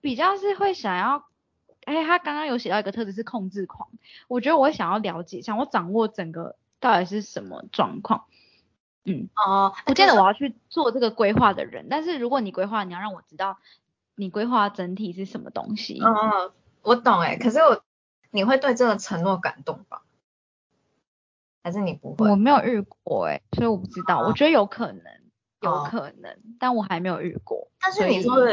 [0.00, 1.26] 比较是会想要，
[1.84, 3.90] 哎，他刚刚有写到一个特质是控制狂，
[4.28, 8.24] 我觉得我想要了解，想我掌握整个到底是什么状况。
[9.08, 13.58] 嗯，哦，不见得我要去做这个规划的人，但是如果你规划，你要让我知道
[14.14, 16.00] 你规划整体是什么东西。
[16.00, 16.52] 嗯，
[16.82, 17.82] 我懂哎，可是我。
[18.30, 20.02] 你会对这个承诺感动吧？
[21.62, 22.28] 还是你不会？
[22.30, 24.20] 我没有遇过哎，所以我不知道。
[24.20, 25.02] 我觉得有可能，
[25.62, 27.70] 有可能，但我还没有遇过。
[27.80, 28.52] 但是你说的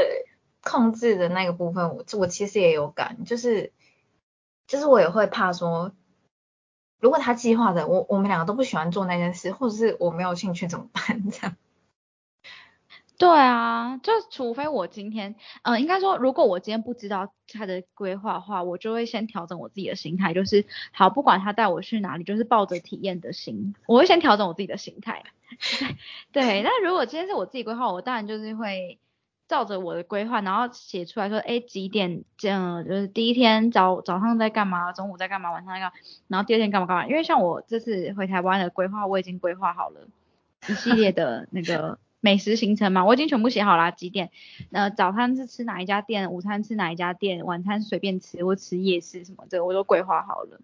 [0.64, 3.74] 控制的那个部分，我我其实也有感，就是
[4.66, 5.92] 就是我也会怕说，
[7.06, 11.30] 如果他计划的我我们两个都不喜欢做那件事，或者是我没有兴趣怎么办？
[11.30, 11.56] 这样。
[13.20, 25.26] 对啊，就除非我今天，嗯，应该说，如果我今天不知道他的规划的话，我就会先调整我自己的心态，就是好，不管他带我去哪里，就是抱着体验的心，我会先调整我自己的心态。
[26.34, 28.98] 对，那如果今天是我自己规划，我当然就是会
[29.48, 35.94] 照着我的规划，然后写出来说，哎，几点，这样就是第一天早早上在干嘛，中午在干嘛，晚上在干嘛，
[36.28, 37.08] 然后第二天干嘛干嘛。
[37.08, 40.08] 因为像我这次回台湾的规划，我已经规划好了
[40.68, 41.98] 一系列的那个。
[42.22, 44.32] 美食行程嘛，我已经全部写好了，几点？
[44.72, 50.60] 呃，早餐是吃哪一家店，午餐吃哪一家店，晚餐随便吃或吃夜市什么，这个我都规划好了。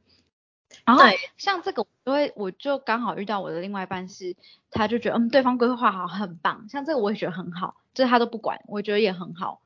[0.86, 1.04] 然后
[1.38, 4.36] 像这个，因为我就刚好遇到我的另外一半是，
[4.70, 9.62] 他就觉得嗯，对方规划好很棒，像这个我也觉得很好，就是他都不管，我觉得也很好。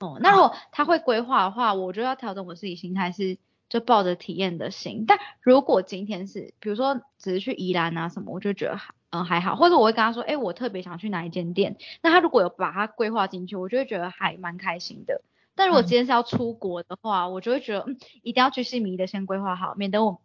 [0.00, 3.38] 哦，那如果他会规划的话，我就要调整我自己心态，是
[3.68, 5.04] 就抱着体验的心。
[5.06, 8.94] 但如果今天是，比如说只是去宜兰啊什么，我就觉得好。
[9.16, 15.22] 嗯，还好，或者我会跟他说，哎，我特别想去哪一间店，那他如果有把它规划进去，我就会觉得还蛮开心的。
[15.54, 20.20] 但如果今天是要出国的话，我就会觉得，嗯，一定要去细迷的先规划好，免得我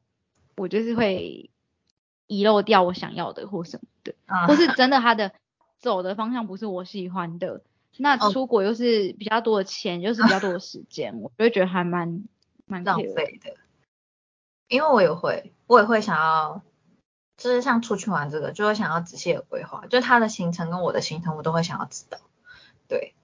[0.60, 1.49] 我就是会
[2.28, 4.14] 遗漏掉我想要的或什么的，
[4.47, 5.34] 或是真的他的
[5.80, 7.64] 走的方向不是我喜欢的，
[7.97, 12.24] 那出国又是比较多的钱，又是比较多的时间，我就会觉得还蛮
[12.66, 13.55] 蛮浪费的。
[14.68, 16.62] 因为我也会，我也会想要。
[17.41, 22.20] 就是像出去玩这个，就会想要仔细的规划，就他的行程跟我的行程，我都会想要知道，
[22.89, 23.16] 对，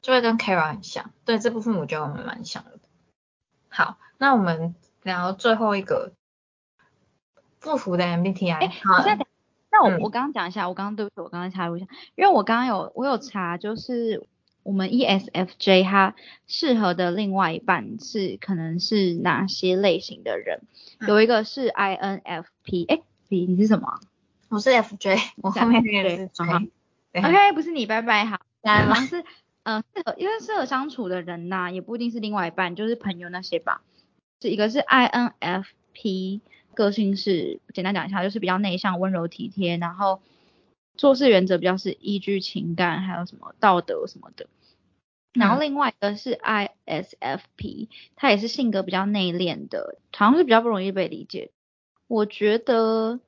[0.00, 2.78] 就会跟 Kara 很像，对这部分我觉得我们蛮像的。
[3.68, 6.12] 好，那我们聊最后一个
[7.60, 8.68] 不符的 MBTI。
[8.84, 9.04] 好，
[9.70, 14.26] 那我我刚刚讲一下，我刚刚对不起，我刚刚插入一下，因为我刚刚有我有查，就是
[14.62, 16.14] 我们 ESFJ 它
[16.46, 20.62] 适合的另外一半是可能是哪些类型的人，
[21.06, 23.00] 有一个是 INFP，哎。
[23.28, 23.98] 你是什么？
[24.50, 26.44] 我是 FJ，我后面那个是 J。
[27.18, 28.38] OK，不是你，拜拜好。
[28.62, 29.24] 然后是，
[29.64, 33.82] 嗯，适合，因为适合相处的人呐，也不一定是另外一半，就是朋友那些吧。
[34.40, 36.40] 是一个是 INFP，
[36.76, 40.20] 个性是简单讲一下，就是比较内向、温柔体贴，然后
[40.96, 44.46] 做事原则比较是依据情感，还有什么道德什么的。
[45.32, 51.50] 然后另外一个是 ISFP，他也是性格比较内敛的，好像是比较不容易被理解。
[52.06, 53.20] 我觉得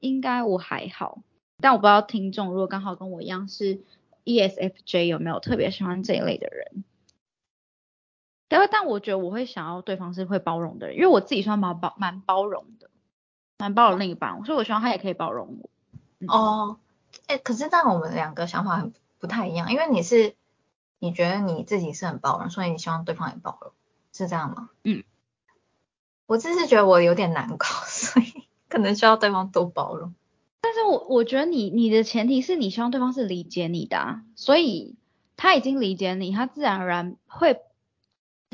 [0.00, 1.22] 应该我还好，
[1.60, 3.80] 但我不知道听众如果刚好跟我一样是
[4.24, 6.84] ESFJ 有没有特别喜欢这一类的人。
[8.48, 12.90] 但但我觉得我会想要对方是会包容的人，因为我自己算蛮包蛮包容的，
[13.58, 15.70] 蛮包容另一半，所以我希望他也可以包容我。
[16.28, 16.78] 哦，
[17.26, 20.34] 哎，可是但我们两个想法很不太一样，因为你是
[20.98, 23.72] 你觉得你自己是很包容，所以你希望对方也包容，
[24.12, 24.70] 是这样吗？
[24.84, 25.02] 嗯。
[26.26, 30.12] 我只是觉得我有点难搞， 所以可能需要对方多包容。
[30.60, 34.96] 但是我我觉得你你的前提是你希望对方是理解你的，所以
[35.36, 37.60] 他已经理解你，他自然而然会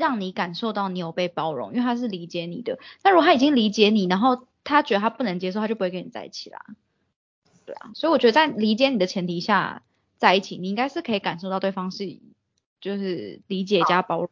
[0.03, 2.77] 让你感受到你有被包容，因为他是理解你的。
[3.05, 6.59] 那如果他已经理解你，然后他觉得他不能接受，他就不会跟你在一起啦。
[7.65, 9.81] 对啊，所以我觉得在理解你的前提下
[10.17, 12.19] 在一起，你应该是可以感受到对方是
[12.81, 14.29] 就是理解加包容。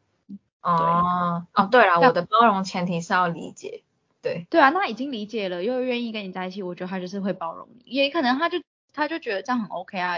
[0.61, 3.84] 哦哦，对了，我的包容前提是要理解，
[4.22, 8.61] 对对啊，那已经理解了，又愿意跟你在一起，我觉得他就是会包容你，也可能他就
[8.93, 10.17] 他就觉得这样很 OK 啊。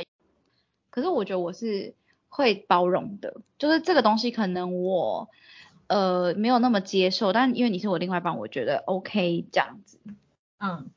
[0.90, 1.94] 可是我觉得我是
[2.34, 5.30] 会包容的，就是这个东西可能我
[5.86, 10.00] 呃没有那么接受，但因为你是我另外一半，我觉得 OK 这样子。
[10.58, 10.90] 嗯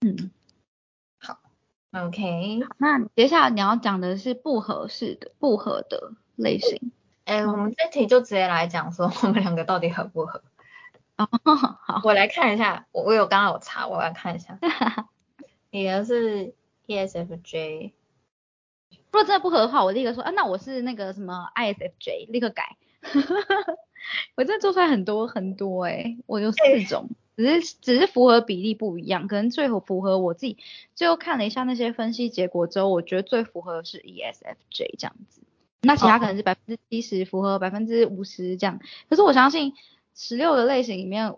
[0.00, 0.30] 嗯，
[1.18, 1.38] 好
[1.90, 2.60] ，OK。
[2.78, 6.92] 那接下来你要讲的是不合适的、不合的类型。
[7.24, 10.42] 哎，我们这题就直接来讲说我们两个到底合不合？
[11.16, 14.56] 哦，好，我来看一下，我我有刚刚有查，我来看一下。
[15.72, 16.54] 你的是
[16.86, 17.92] ESFJ，
[19.12, 22.76] 如果真的不合的话，我立刻说啊，那我是那个什么 ISFJ，立刻改。
[24.36, 30.58] 我真的做出来很多很多哎，我有四种，只是只是符合比例不一样，可能最后符合我自己。
[30.94, 35.40] 最后看了一下那些分析结果之后，我觉得最符合的是 ESFJ 这样子。
[35.82, 38.80] 那其他可能是百分之七十符合百分之五十这样。
[39.08, 39.74] 可是我相信
[40.14, 41.34] 十六个类型里面，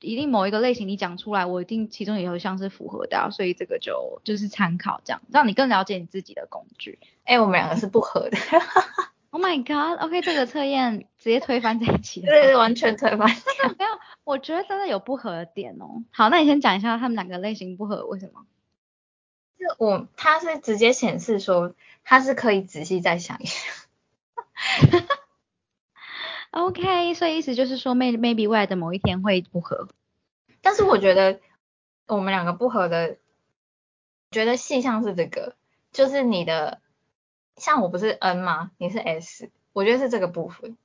[0.00, 6.98] 一定某一个类型你讲出来，我一定其中也有一项是符合的，所以这个就就是参考这样，让你更了解你自己的工具。
[7.24, 8.36] 哎，我们两个是不合的。
[9.32, 12.20] Oh my god！OK，这个测验直接推翻在一起。
[12.20, 13.28] 对，完全推翻。
[13.78, 13.90] 没有，
[14.24, 16.02] 我觉得真的有不合的点哦。
[16.10, 18.44] 好，那你先讲一下他们两个类型不合为什么？
[19.56, 23.70] 就我，他是直接显示说他是可以仔细再想一下。
[26.50, 29.88] OK，所以意思就是说，maybe maybe 未来的某一天会不合。
[30.60, 31.40] 但是我觉得
[32.06, 33.18] 我们两个不合的，
[34.30, 35.54] 觉得细项是这个，
[35.92, 36.80] 就是你的。
[37.56, 38.70] 像我不是 N 吗？
[38.78, 40.78] 你是 S，我觉得是这个部分。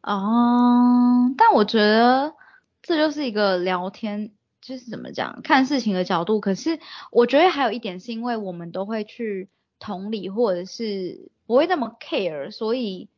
[0.00, 2.34] 哦，但我觉得
[2.82, 6.40] 这就是一个聊天，就是怎么讲，看事情的角度。
[6.40, 6.80] 可是
[7.12, 9.48] 我觉得还有一点是因为我们都会去
[9.78, 13.08] 同理，或者是不会那么 care，所以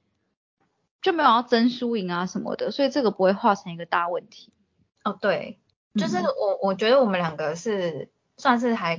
[1.04, 4.50] 就没有要争输赢啊什么的，所以这个不会化成一个大问题。
[5.04, 5.60] 哦，对，
[5.94, 8.98] 就是我我觉得我们两个是算是还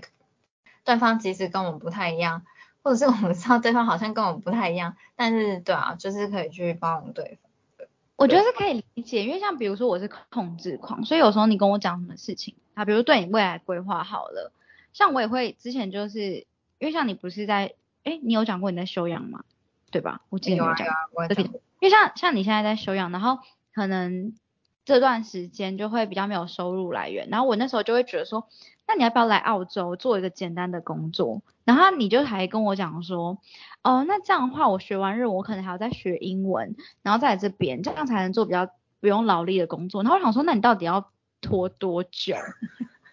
[0.85, 2.43] 对方即使跟我们不太一样。
[2.83, 7.87] 或者是我们知道对方好像跟我们不太一样，但是对啊，就是可以去包容对方。
[8.15, 14.51] 我觉得是可以理解，因为像比如说我是控制狂，所以有时候你跟我讲什么事情啊，比如对你未来规划好了，
[14.93, 16.45] 像我也会之前就是
[16.77, 19.43] 因为像你不是在，哎，你有讲过你在休养吗？
[19.89, 20.21] 对吧？
[20.29, 20.85] 我记得有讲。
[21.85, 23.37] 就像像你现在在休养，然后
[23.73, 24.33] 可能
[24.85, 28.47] 这段时间就会比较没有收入来源，然后我那时候就会觉得说。
[28.87, 31.41] 那你要不要来澳洲做一个简单的工作？
[31.63, 33.39] 然后你就还跟我讲说，
[33.81, 38.69] 哦，那这样的话，我学完日文，我可能还要再学英文，然后再来这边，这样才能做比较
[38.99, 40.03] 不用劳力的工作。
[40.03, 41.09] 然后我想说，那你到底要
[41.41, 42.35] 拖多久？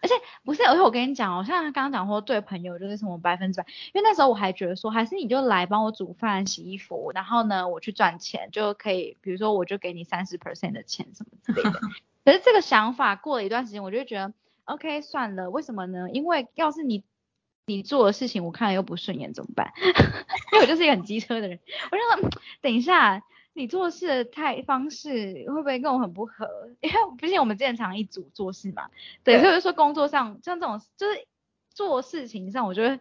[0.03, 11.81] 而且不是，而且我跟你讲哦，像他刚刚讲说，对朋友就是什么百分之百，因为那时候我还觉得说，还是你就来帮我煮饭、洗衣服，然后呢，我去赚钱就可以，比如说我就给你三十 percent 的钱什么之类的。
[12.25, 14.35] 可是这个想法过了一段时间，我就觉得。
[14.65, 16.09] OK，算了，为什么呢？
[16.13, 17.03] 因为要是你
[17.67, 19.73] 你做的事情我看了又不顺眼怎么办？
[20.53, 21.59] 因为我就是一个很机车的人，
[21.91, 23.25] 我就说等一下
[23.55, 26.47] 你做事的态方式会不会跟我很不合？
[26.81, 28.89] 因为毕竟我们之前常一组做事嘛，
[29.25, 31.27] 对，所以就说工作上像这种就是
[31.71, 32.99] 做事情上我觉得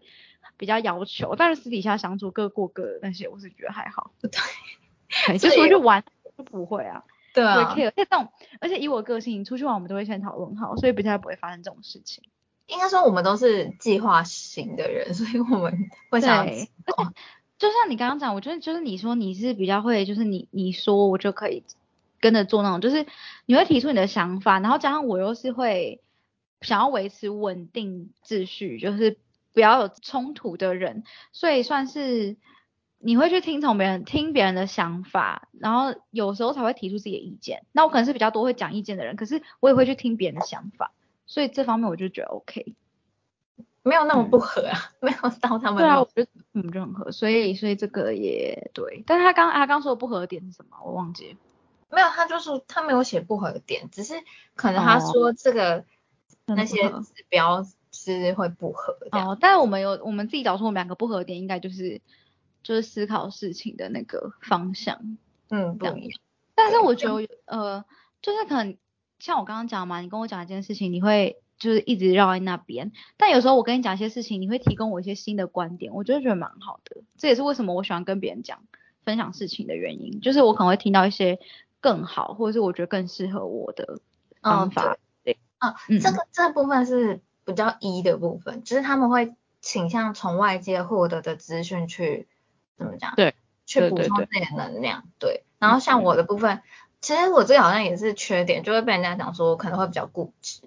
[0.57, 6.03] 比较要求，但是私底下相处各过各的那些我是觉得还好，对， 就出去玩
[6.37, 7.03] 就不会啊。
[7.33, 8.27] 对啊，而且这种，
[8.59, 12.25] 而且以我个性，出去玩我们都会先讨论好，所以比较不会发生这种事情。
[12.67, 16.45] 应该说我们都是计划型的人，所以我们会想。
[17.61, 21.63] 就像你刚刚讲，我觉得就是你说你是比较会，就是你你说我就可以
[22.19, 23.05] 跟着做那种，就是
[23.45, 26.01] 你会提出你的想法，然后加上我又是会
[26.61, 29.19] 想要维持稳定秩序，就是
[29.53, 32.35] 不要有冲突的人，所以算是。
[33.03, 37.65] 你会去听从别人听别人的想法，然后有时候才会提出自己的意见。
[37.71, 40.91] 那我可能是比较多会讲意见的人，可是我也会去听别人的想法，
[41.25, 42.75] 所以这方面我就觉得 OK，
[43.83, 45.77] 没有那么不合啊，没有到他们。
[45.77, 49.03] 对啊，我觉得我们就很合，所以所以这个也对。
[49.05, 50.77] 但是他刚他刚说的不合的点是什么？
[50.83, 51.37] 我忘记。
[51.89, 54.15] 没有，他就是他没有写不合的点，只是
[54.55, 55.83] 可能他说这个
[56.45, 59.19] 那些指标是会不合的。
[59.19, 62.01] 哦，但是我们有我们自己找出我们两个不合的点，应该就是。
[62.63, 65.17] 就是思考事情的那个方向，
[65.49, 66.21] 嗯，不一样。
[66.53, 67.83] 但是我觉得，呃，
[68.21, 68.77] 就是可能
[69.17, 72.91] 像我刚刚讲嘛，你跟我讲一件事情，你会就是一直绕在那边。
[73.15, 76.97] 但有时候我跟你讲一些事情，你会提供我一些新的观点，我就觉得蛮好的。
[77.17, 78.59] 这也是为什么我喜欢跟别人讲
[79.05, 81.39] 分享事情的原因，就是我可能会听到一些
[81.79, 83.99] 更好，或者是我觉得更适合我的
[84.41, 84.97] 方法。
[85.23, 92.27] 对，啊，这个这部分是比较一的部分，就是他们会倾向从外界获得的资讯去。
[92.77, 93.13] 怎么讲？
[93.15, 93.35] 对，
[93.67, 95.03] 去补充自己的能量。
[95.19, 96.63] 对，然后像我的部分，
[96.99, 100.63] 其实我这个好像也是缺点，就会被人家讲说我可能会比较固执。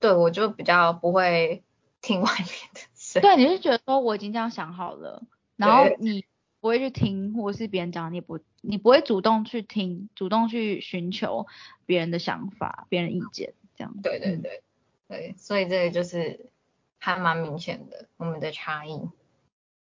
[0.00, 1.62] 对，我就比较不会
[2.00, 3.22] 听外面的声。
[3.22, 5.22] 对，你是觉得说我已经这样想好了，
[5.56, 6.24] 然后你
[6.60, 11.46] 不会去听，或者是别人讲你不，你不会主动去听，主动去寻求
[11.86, 13.94] 别人的想法、别人意见这样。
[14.02, 14.62] 对对对
[15.08, 16.50] 对，所以这个就是
[16.98, 19.08] 还蛮明显的我们的差异。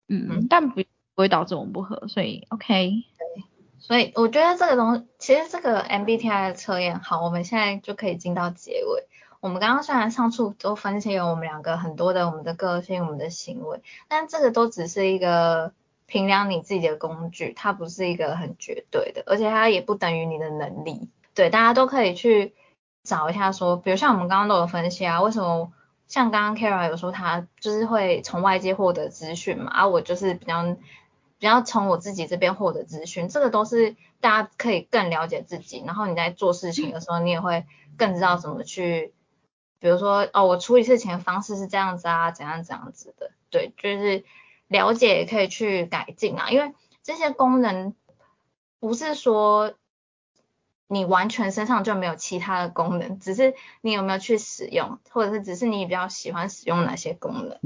[0.08, 0.84] 嗯嗯，但不。
[1.16, 2.92] 不会导致我们不合，所以 OK。
[3.18, 3.44] 对，
[3.80, 9.08] 所以我觉得这个东西，其实这个 MBTI 的测验，好，我们现在就可以进到结尾。
[9.48, 15.72] 我们刚刚虽然上述都分析了我们两个很多的我们的个性、我们的行为，但这个都只是一个
[16.06, 21.10] 评量你自己的工具，它不是一个很绝对的，而且它也不等于你的能力。
[21.34, 22.56] 对，大家都可以去
[23.04, 25.72] 找一下说，比如像我们刚刚都有分析啊，为什么
[26.10, 30.64] 像刚刚 Kara 有说他就是会从外界获得资讯嘛，啊，我就是比较
[31.40, 37.66] 比较从我自己这边获得资讯，这个都是大家可以更了解自己，然后你在做事情的时候，你也会
[37.98, 39.14] 更知道怎么去，
[39.80, 44.24] 比如说哦，我处理事情的方式是这样子啊，怎样怎样子的，对，就是。
[44.70, 47.96] 了解也可以去改进啊，因为这些功能
[48.82, 49.76] 不是说
[50.88, 57.58] 你完全身上就没有其他的功能，只是你有没有去使用，或者是只是你比较喜欢使用哪些功能。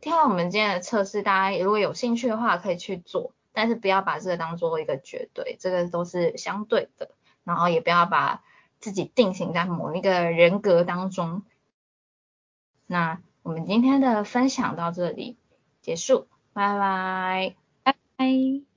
[0.00, 7.10] 听完我们今天的测试，大家如果有兴趣的话可以去做，但是不要把这个当做一个绝对，这个都是相对的，
[7.42, 8.44] 然后也不要把
[8.82, 11.44] 自己定型在某一个人格当中。
[12.86, 15.38] 那我们今天的分享到这里。
[15.80, 18.71] 结束，拜拜，拜拜。